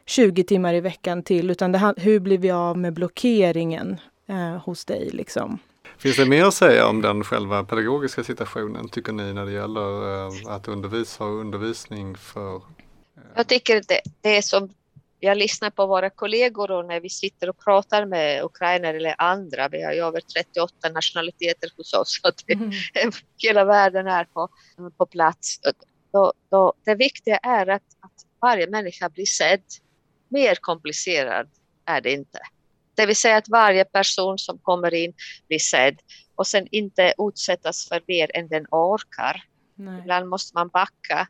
20 0.05 0.43
timmar 0.43 0.73
i 0.73 0.81
veckan 0.81 1.23
till 1.23 1.51
utan 1.51 1.71
det, 1.71 1.93
hur 1.97 2.19
blir 2.19 2.37
vi 2.37 2.51
av 2.51 2.77
med 2.77 2.93
blockeringen 2.93 3.97
eh, 4.27 4.57
hos 4.63 4.85
dig 4.85 5.09
liksom. 5.13 5.59
Finns 5.97 6.17
det 6.17 6.25
mer 6.25 6.45
att 6.45 6.53
säga 6.53 6.87
om 6.87 7.01
den 7.01 7.23
själva 7.23 7.63
pedagogiska 7.63 8.23
situationen 8.23 8.89
tycker 8.89 9.13
ni 9.13 9.33
när 9.33 9.45
det 9.45 9.51
gäller 9.51 10.25
eh, 10.25 10.55
att 10.55 10.67
undervisa 10.67 11.23
och 11.23 11.39
undervisning 11.39 12.17
för? 12.17 12.55
Eh... 12.55 12.61
Jag 13.35 13.47
tycker 13.47 13.75
det, 13.87 14.01
det 14.21 14.37
är 14.37 14.41
som 14.41 14.69
jag 15.23 15.37
lyssnar 15.37 15.69
på 15.69 15.85
våra 15.85 16.09
kollegor 16.09 16.71
och 16.71 16.85
när 16.85 16.99
vi 16.99 17.09
sitter 17.09 17.49
och 17.49 17.63
pratar 17.63 18.05
med 18.05 18.43
ukrainare 18.43 18.97
eller 18.97 19.15
andra, 19.17 19.67
vi 19.67 19.83
har 19.83 19.93
ju 19.93 19.99
över 19.99 20.21
38 20.21 20.89
nationaliteter 20.89 21.69
hos 21.77 21.93
oss, 21.93 22.19
så 22.21 22.31
det, 22.45 22.53
mm. 22.53 22.71
hela 23.37 23.65
världen 23.65 24.07
är 24.07 24.23
på, 24.23 24.49
på 24.97 25.05
plats. 25.05 25.59
Då, 26.13 26.33
då, 26.49 26.73
det 26.85 26.95
viktiga 26.95 27.37
är 27.37 27.67
att, 27.67 27.83
att 27.99 28.25
varje 28.41 28.67
människa 28.67 29.09
blir 29.09 29.25
sedd. 29.25 29.63
Mer 30.29 30.55
komplicerad 30.55 31.49
är 31.85 32.01
det 32.01 32.11
inte. 32.11 32.39
Det 32.95 33.05
vill 33.05 33.15
säga 33.15 33.37
att 33.37 33.49
varje 33.49 33.85
person 33.85 34.37
som 34.37 34.57
kommer 34.57 34.93
in 34.93 35.13
blir 35.47 35.59
sedd 35.59 35.99
och 36.35 36.47
sen 36.47 36.67
inte 36.71 37.13
utsättas 37.17 37.87
för 37.87 38.01
mer 38.07 38.37
än 38.37 38.47
den 38.47 38.65
orkar. 38.71 39.43
Nej. 39.75 39.99
Ibland 39.99 40.29
måste 40.29 40.57
man 40.57 40.67
backa 40.67 41.27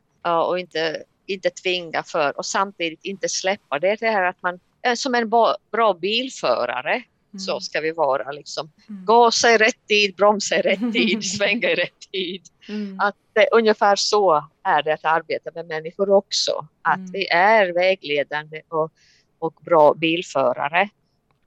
och 0.48 0.58
inte 0.58 1.04
inte 1.26 1.50
tvinga 1.50 2.02
för 2.02 2.38
och 2.38 2.46
samtidigt 2.46 3.04
inte 3.04 3.28
släppa. 3.28 3.78
Det 3.78 3.88
är 3.88 3.96
det 3.96 4.10
här 4.10 4.22
att 4.22 4.42
man 4.42 4.60
är 4.82 4.94
som 4.94 5.14
en 5.14 5.30
bra 5.70 5.94
bilförare. 6.00 7.02
Mm. 7.32 7.40
Så 7.40 7.60
ska 7.60 7.80
vi 7.80 7.92
vara 7.92 8.32
liksom. 8.32 8.70
Mm. 8.88 9.04
Gasa 9.04 9.50
i 9.50 9.58
rätt 9.58 9.86
tid, 9.88 10.14
bromsa 10.16 10.56
i 10.56 10.62
rätt 10.62 10.92
tid, 10.92 11.24
svänga 11.24 11.70
i 11.70 11.74
rätt 11.74 12.10
tid. 12.12 12.42
Mm. 12.68 13.00
Att 13.00 13.14
det, 13.32 13.48
ungefär 13.52 13.96
så 13.96 14.48
är 14.62 14.82
det 14.82 14.94
att 14.94 15.04
arbeta 15.04 15.50
med 15.54 15.66
människor 15.66 16.10
också. 16.10 16.66
Att 16.82 16.96
mm. 16.96 17.12
vi 17.12 17.28
är 17.28 17.72
vägledande 17.72 18.62
och, 18.68 18.92
och 19.38 19.54
bra 19.64 19.94
bilförare. 19.94 20.88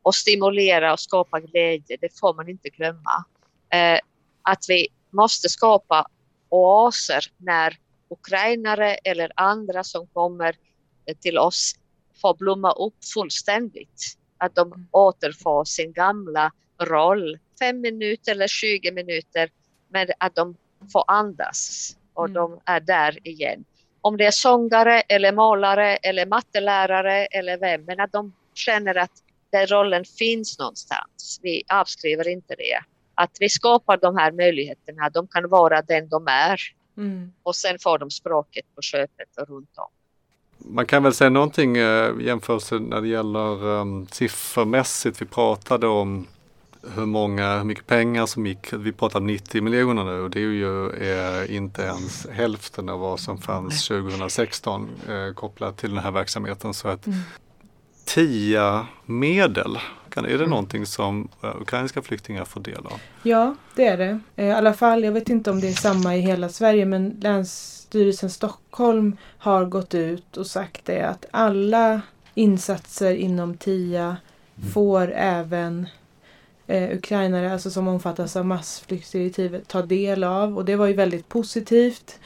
Och 0.02 0.16
stimulera 0.16 0.94
och 0.94 1.00
skapa 1.00 1.40
glädje, 1.40 1.98
det 2.02 2.20
får 2.20 2.34
man 2.34 2.50
inte 2.50 2.70
glömma. 2.70 3.26
Eh, 3.70 4.00
att 4.42 4.66
vi 4.68 4.88
måste 5.12 5.50
skapa 5.50 6.08
oaser 6.50 7.26
när 7.38 7.78
ukrainare 8.10 8.96
eller 8.96 9.32
andra 9.36 9.84
som 9.84 10.08
kommer 10.08 10.56
till 11.22 11.38
oss 11.38 11.76
får 12.22 12.34
blomma 12.34 12.72
upp 12.72 13.06
fullständigt. 13.14 14.18
Att 14.38 14.56
de 14.56 14.68
mm. 14.68 14.88
återfår 14.92 15.66
sin 15.66 15.94
gamla 15.94 16.52
roll, 16.82 17.40
fem 17.60 17.82
minuter 17.82 18.32
eller 18.32 18.48
20 18.48 18.92
minuter, 18.92 19.50
men 19.90 20.08
att 20.18 20.36
de 20.36 20.56
får 20.92 21.04
andas 21.08 21.92
och 22.14 22.26
mm. 22.26 22.34
de 22.34 22.60
är 22.66 22.80
där 22.80 23.28
igen. 23.28 23.66
Om 24.02 24.18
det 24.18 24.26
är 24.26 24.32
sångare 24.32 25.02
eller 25.02 25.32
målare 25.32 25.96
eller 25.96 26.26
mattelärare 26.26 27.26
eller 27.26 27.58
vem, 27.58 27.86
men 27.86 28.00
att 28.00 28.12
de 28.12 28.34
känner 28.54 28.96
att 28.96 29.12
den 29.52 29.68
rollen 29.68 30.06
finns 30.06 30.60
någonstans. 30.60 31.40
Vi 31.42 31.64
avskriver 31.70 32.28
inte 32.28 32.56
det. 32.56 32.80
Att 33.16 33.38
vi 33.40 33.50
skapar 33.50 33.98
de 33.98 34.18
här 34.18 34.32
möjligheterna, 34.32 35.10
de 35.10 35.28
kan 35.28 35.50
vara 35.50 35.82
den 35.82 36.10
de 36.10 36.28
är 36.28 36.62
Mm. 36.98 37.32
Och 37.44 37.56
sen 37.56 37.78
får 37.80 37.98
de 37.98 38.12
språket 38.12 38.66
på 38.76 38.82
köpet 38.82 39.38
och 39.38 39.50
runt 39.50 39.70
om. 39.76 39.88
Man 40.58 40.86
kan 40.86 41.04
väl 41.04 41.14
säga 41.14 41.30
någonting 41.30 41.78
eh, 41.78 42.22
jämförelse 42.22 42.80
när 42.80 43.02
det 43.02 43.08
gäller 43.08 43.66
um, 43.66 44.08
siffermässigt. 44.08 45.22
Vi 45.22 45.26
pratade 45.26 45.88
om 45.88 46.28
hur 46.94 47.06
många, 47.06 47.58
hur 47.58 47.64
mycket 47.64 47.88
pengar 47.88 48.26
som 48.26 48.46
gick. 48.46 48.74
Vi 48.74 48.92
pratar 48.92 49.20
90 49.20 49.62
miljoner 49.62 50.04
nu 50.04 50.22
och 50.22 50.30
det 50.30 50.40
är 50.40 50.44
ju 50.44 50.90
är 50.90 51.52
inte 51.52 51.82
ens 51.82 52.28
hälften 52.28 52.90
av 52.90 53.00
vad 53.00 53.20
som 53.20 53.38
fanns 53.38 53.88
2016 53.88 54.90
eh, 55.10 55.34
kopplat 55.34 55.78
till 55.78 55.90
den 55.90 56.04
här 56.04 56.12
verksamheten. 56.12 56.74
Så 56.74 56.88
att 56.88 57.08
mm. 57.08 57.20
TIA-medel, 58.06 59.80
är 60.24 60.30
det 60.30 60.36
mm. 60.36 60.50
någonting 60.50 60.86
som 60.86 61.28
eh, 61.44 61.62
ukrainska 61.62 62.02
flyktingar 62.02 62.46
får 62.46 62.62
del 62.62 62.86
av? 62.86 63.00
Ja, 63.24 63.56
det 63.76 63.88
är 63.88 63.98
det. 63.98 64.20
Eh, 64.36 64.46
I 64.46 64.52
alla 64.52 64.74
fall, 64.74 65.04
jag 65.04 65.12
vet 65.12 65.30
inte 65.30 65.52
om 65.52 65.60
det 65.62 65.68
är 65.68 65.74
samma 65.74 66.16
i 66.16 66.20
hela 66.20 66.50
Sverige 66.50 66.86
men 66.86 67.18
Länsstyrelsen 67.22 68.30
Stockholm 68.30 69.18
har 69.38 69.66
gått 69.66 69.94
ut 69.94 70.38
och 70.38 70.48
sagt 70.48 70.86
det 70.86 71.02
att 71.02 71.26
alla 71.32 72.02
insatser 72.34 73.16
inom 73.16 73.58
TIA 73.58 74.06
mm. 74.06 74.72
får 74.72 75.14
även 75.16 75.88
eh, 76.68 76.98
ukrainare 76.98 77.54
alltså 77.54 77.70
som 77.70 77.88
omfattas 77.88 78.36
av 78.36 78.46
massflyktsdirektivet 78.46 79.68
ta 79.68 79.82
del 79.82 80.24
av 80.24 80.58
och 80.58 80.66
det 80.66 80.76
var 80.76 80.88
ju 80.88 80.94
väldigt 80.94 81.30
positivt. 81.30 82.20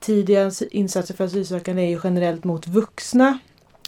Tidiga 0.00 0.50
insatser 0.70 1.14
för 1.14 1.24
asylsökande 1.24 1.82
är 1.82 1.88
ju 1.88 2.00
generellt 2.04 2.44
mot 2.44 2.66
vuxna 2.66 3.38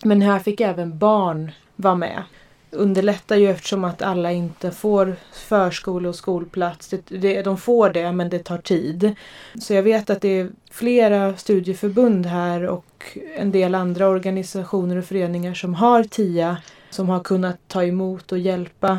men 0.03 0.23
här 0.23 0.39
fick 0.39 0.61
även 0.61 0.99
barn 0.99 1.53
vara 1.77 1.95
med. 1.95 2.23
Underlättar 2.71 3.37
ju 3.37 3.51
eftersom 3.51 3.85
att 3.85 4.03
alla 4.03 4.33
inte 4.33 4.71
får 4.71 5.17
förskole 5.33 6.09
och 6.09 6.15
skolplats. 6.15 6.89
Det, 6.89 7.03
det, 7.09 7.43
de 7.43 7.59
får 7.59 7.91
det 7.91 8.13
men 8.13 8.31
det 8.31 8.39
tar 8.39 8.59
tid. 8.59 9.15
Så 9.61 9.75
jag 9.75 9.83
vet 9.83 10.11
att 10.11 10.21
det 10.21 10.41
är 10.41 10.51
flera 10.71 11.37
studieförbund 11.37 12.27
här 12.27 12.67
och 12.67 13.19
en 13.37 13.53
del 13.53 13.75
andra 13.75 14.09
organisationer 14.09 14.97
och 14.97 15.05
föreningar 15.05 15.55
som 15.55 15.75
har 15.75 16.05
TIA 16.05 16.57
som 16.91 17.09
har 17.09 17.21
kunnat 17.21 17.57
ta 17.69 17.85
emot 17.85 18.33
och 18.33 18.39
hjälpa 18.39 18.99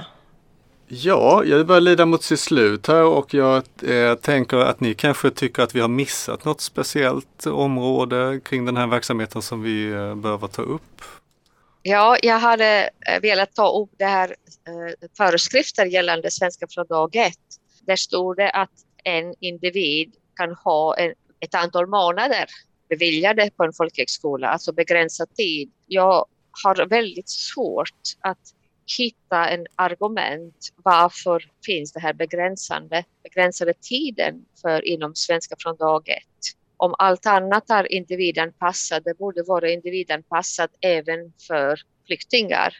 Ja, 0.91 1.43
jag 1.45 1.67
börjar 1.67 1.81
lida 1.81 2.05
mot 2.05 2.23
sitt 2.23 2.39
slut 2.39 2.87
här 2.87 3.03
och 3.03 3.33
jag 3.33 3.63
eh, 3.83 4.15
tänker 4.15 4.57
att 4.57 4.79
ni 4.79 4.93
kanske 4.93 5.29
tycker 5.29 5.63
att 5.63 5.75
vi 5.75 5.79
har 5.79 5.87
missat 5.87 6.45
något 6.45 6.61
speciellt 6.61 7.45
område 7.45 8.39
kring 8.43 8.65
den 8.65 8.77
här 8.77 8.87
verksamheten 8.87 9.41
som 9.41 9.61
vi 9.61 9.91
eh, 9.91 10.15
behöver 10.15 10.47
ta 10.47 10.61
upp. 10.61 11.01
Ja, 11.81 12.17
jag 12.21 12.39
hade 12.39 12.89
eh, 13.07 13.21
velat 13.21 13.55
ta 13.55 13.81
upp 13.81 13.89
det 13.97 14.05
här 14.05 14.29
eh, 14.67 15.09
föreskrifter 15.17 15.85
gällande 15.85 16.31
svenska 16.31 16.67
från 16.69 16.87
dag 16.87 17.15
ett. 17.15 17.35
Där 17.81 17.95
stod 17.95 18.37
det 18.37 18.49
att 18.49 18.71
en 19.03 19.35
individ 19.39 20.15
kan 20.35 20.55
ha 20.55 20.95
ett 21.39 21.55
antal 21.55 21.87
månader 21.87 22.45
beviljade 22.89 23.49
på 23.57 23.63
en 23.63 23.73
folkhögskola, 23.73 24.47
alltså 24.47 24.73
begränsad 24.73 25.35
tid. 25.35 25.71
Jag 25.87 26.25
har 26.63 26.85
väldigt 26.85 27.29
svårt 27.29 27.99
att 28.21 28.53
hitta 28.97 29.49
en 29.49 29.67
argument 29.75 30.69
varför 30.75 31.43
finns 31.65 31.93
det 31.93 31.99
här 31.99 32.13
begränsande, 32.13 33.03
begränsade 33.23 33.73
tiden 33.73 34.45
för 34.61 34.85
inom 34.85 35.15
svenska 35.15 35.55
från 35.59 35.77
dag 35.77 36.09
ett. 36.09 36.58
Om 36.81 36.95
allt 36.97 37.25
annat 37.25 37.69
är 37.69 37.91
individanpassat, 37.91 39.03
det 39.03 39.17
borde 39.17 39.43
vara 39.43 39.69
individanpassat 39.69 40.71
även 40.81 41.33
för 41.47 41.79
flyktingar. 42.07 42.73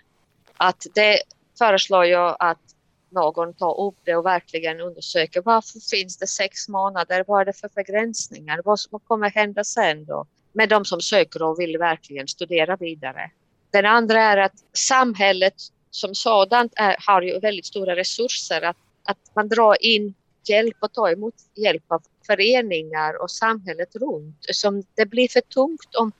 Att 0.58 0.86
det 0.96 1.22
föreslår 1.58 2.06
jag 2.06 2.36
att 2.40 2.62
någon 3.10 3.54
tar 3.54 3.80
upp 3.80 3.96
det 4.04 4.16
och 4.16 4.26
verkligen 4.26 4.82
undersöker 4.82 5.42
varför 5.42 5.80
finns 5.80 6.18
det 6.18 6.28
sex 6.28 6.70
månader? 6.70 7.24
Vad 7.28 7.42
är 7.42 7.46
det 7.46 7.54
för 7.54 7.70
begränsningar? 7.76 8.62
Vad, 8.66 8.80
vad 8.90 9.04
kommer 9.04 9.30
hända 9.30 9.64
sen 9.64 10.06
då 10.06 10.26
med 10.54 10.70
de 10.70 10.86
som 10.86 11.02
söker 11.02 11.44
och 11.44 11.60
vill 11.60 11.78
verkligen 11.78 12.28
studera 12.28 12.76
vidare? 12.76 13.32
Den 13.72 13.86
andra 13.86 14.22
är 14.22 14.38
att 14.38 14.64
samhället 14.74 15.56
som 15.90 16.16
sådant 16.16 16.74
är, 16.76 16.96
har 17.08 17.22
ju 17.22 17.40
väldigt 17.40 17.66
stora 17.66 17.96
resurser 17.96 18.62
att, 18.62 18.78
att 19.04 19.36
man 19.36 19.50
drar 19.50 19.86
in 19.86 20.14
hjälp 20.50 20.78
och 20.80 20.94
tar 20.94 21.10
emot 21.10 21.36
hjälp 21.56 21.84
av 21.88 22.04
föreningar 22.30 23.22
och 23.22 23.32
samhället 23.32 23.96
runt. 23.96 24.46
Som 24.52 24.84
det 24.96 25.06
blir 25.06 25.28
för 25.28 25.42
tungt 25.42 25.96
om 25.96 26.12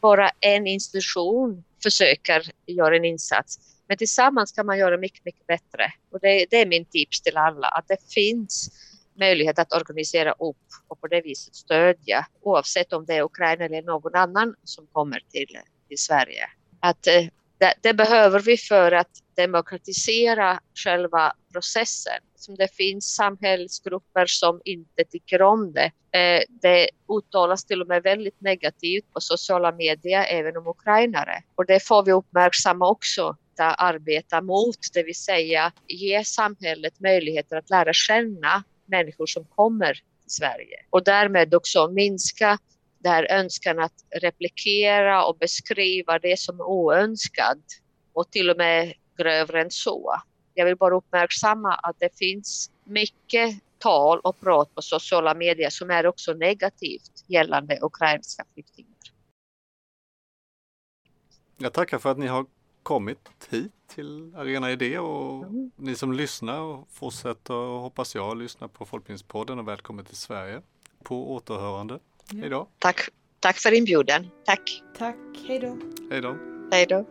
bara 0.00 0.30
en 0.40 0.66
institution 0.66 1.64
försöker 1.82 2.42
göra 2.66 2.96
en 2.96 3.04
insats. 3.04 3.58
Men 3.88 3.96
tillsammans 3.96 4.52
kan 4.52 4.66
man 4.66 4.78
göra 4.78 4.96
mycket, 4.96 5.24
mycket 5.24 5.46
bättre. 5.46 5.92
Och 6.12 6.20
det, 6.20 6.46
det 6.50 6.56
är 6.56 6.66
min 6.66 6.84
tips 6.84 7.22
till 7.22 7.36
alla, 7.36 7.66
att 7.68 7.88
det 7.88 8.12
finns 8.14 8.70
möjlighet 9.18 9.58
att 9.58 9.72
organisera 9.72 10.32
upp 10.32 10.66
och 10.88 11.00
på 11.00 11.06
det 11.06 11.20
viset 11.20 11.54
stödja 11.54 12.26
oavsett 12.42 12.92
om 12.92 13.06
det 13.06 13.14
är 13.14 13.22
Ukraina 13.22 13.64
eller 13.64 13.82
någon 13.82 14.14
annan 14.14 14.54
som 14.64 14.86
kommer 14.86 15.20
till, 15.30 15.58
till 15.88 15.98
Sverige. 15.98 16.50
Att 16.80 17.06
eh, 17.06 17.24
det, 17.58 17.74
det, 17.82 17.94
behöver 17.94 18.40
vi 18.40 18.56
för 18.56 18.92
att 18.92 19.10
demokratisera 19.36 20.60
själva 20.74 21.32
processen. 21.52 22.20
Som 22.36 22.54
det 22.54 22.74
finns 22.76 23.14
samhällsgrupper 23.14 24.26
som 24.26 24.60
inte 24.64 25.04
tycker 25.04 25.42
om 25.42 25.72
det. 25.72 26.18
Eh, 26.18 26.42
det 26.48 26.88
uttalas 27.18 27.64
till 27.64 27.82
och 27.82 27.88
med 27.88 28.02
väldigt 28.02 28.40
negativt 28.40 29.12
på 29.12 29.20
sociala 29.20 29.72
medier 29.72 30.26
även 30.28 30.56
om 30.56 30.66
ukrainare. 30.66 31.42
Och 31.54 31.66
det 31.66 31.86
får 31.86 32.04
vi 32.04 32.12
uppmärksamma 32.12 32.90
också 32.90 33.36
arbeta 33.58 34.40
mot, 34.40 34.78
det 34.94 35.02
vill 35.02 35.14
säga 35.14 35.72
ge 35.86 36.24
samhället 36.24 37.00
möjligheter 37.00 37.56
att 37.56 37.70
lära 37.70 37.92
känna 37.92 38.64
människor 38.86 39.26
som 39.26 39.44
kommer 39.44 39.92
till 39.94 40.30
Sverige 40.30 40.76
och 40.90 41.04
därmed 41.04 41.54
också 41.54 41.88
minska 41.88 42.58
den 42.98 43.12
här 43.12 43.32
önskan 43.32 43.78
att 43.78 44.04
replikera 44.22 45.24
och 45.24 45.38
beskriva 45.38 46.18
det 46.18 46.38
som 46.38 46.60
är 46.60 46.64
oönskat 46.64 47.58
och 48.12 48.30
till 48.30 48.50
och 48.50 48.56
med 48.56 48.94
grövre 49.18 49.60
än 49.60 49.70
så. 49.70 50.14
Jag 50.54 50.64
vill 50.64 50.76
bara 50.76 50.96
uppmärksamma 50.96 51.74
att 51.74 51.96
det 51.98 52.18
finns 52.18 52.70
mycket 52.84 53.60
tal 53.78 54.20
och 54.20 54.40
prat 54.40 54.74
på 54.74 54.82
sociala 54.82 55.34
medier 55.34 55.70
som 55.70 55.90
är 55.90 56.06
också 56.06 56.32
negativt 56.32 57.24
gällande 57.26 57.78
ukrainska 57.82 58.44
flyktingar. 58.54 58.90
Jag 61.56 61.72
tackar 61.72 61.98
för 61.98 62.10
att 62.10 62.18
ni 62.18 62.26
har 62.26 62.46
kommit 62.82 63.48
hit 63.50 63.72
till 63.86 64.34
Arena 64.36 64.70
Idé 64.70 64.98
och 64.98 65.44
mm. 65.44 65.70
ni 65.76 65.94
som 65.94 66.12
lyssnar 66.12 66.60
och 66.60 66.88
fortsätter 66.90 67.78
hoppas 67.78 68.14
jag 68.14 68.36
lyssna 68.36 68.68
på 68.68 68.86
Folkbildningspodden 68.86 69.58
och 69.58 69.68
välkommen 69.68 70.04
till 70.04 70.16
Sverige 70.16 70.62
på 71.02 71.34
återhörande. 71.34 71.98
Hej 72.32 72.48
då! 72.50 72.68
Tack, 72.78 73.08
tack 73.40 73.58
för 73.58 73.74
inbjudan. 73.74 74.26
Tack! 74.44 74.82
Tack, 74.98 75.16
hej 75.48 75.58
då! 75.58 75.78
Hej 76.10 76.20
då! 76.20 76.36
Hej 76.72 76.86
då! 76.86 77.06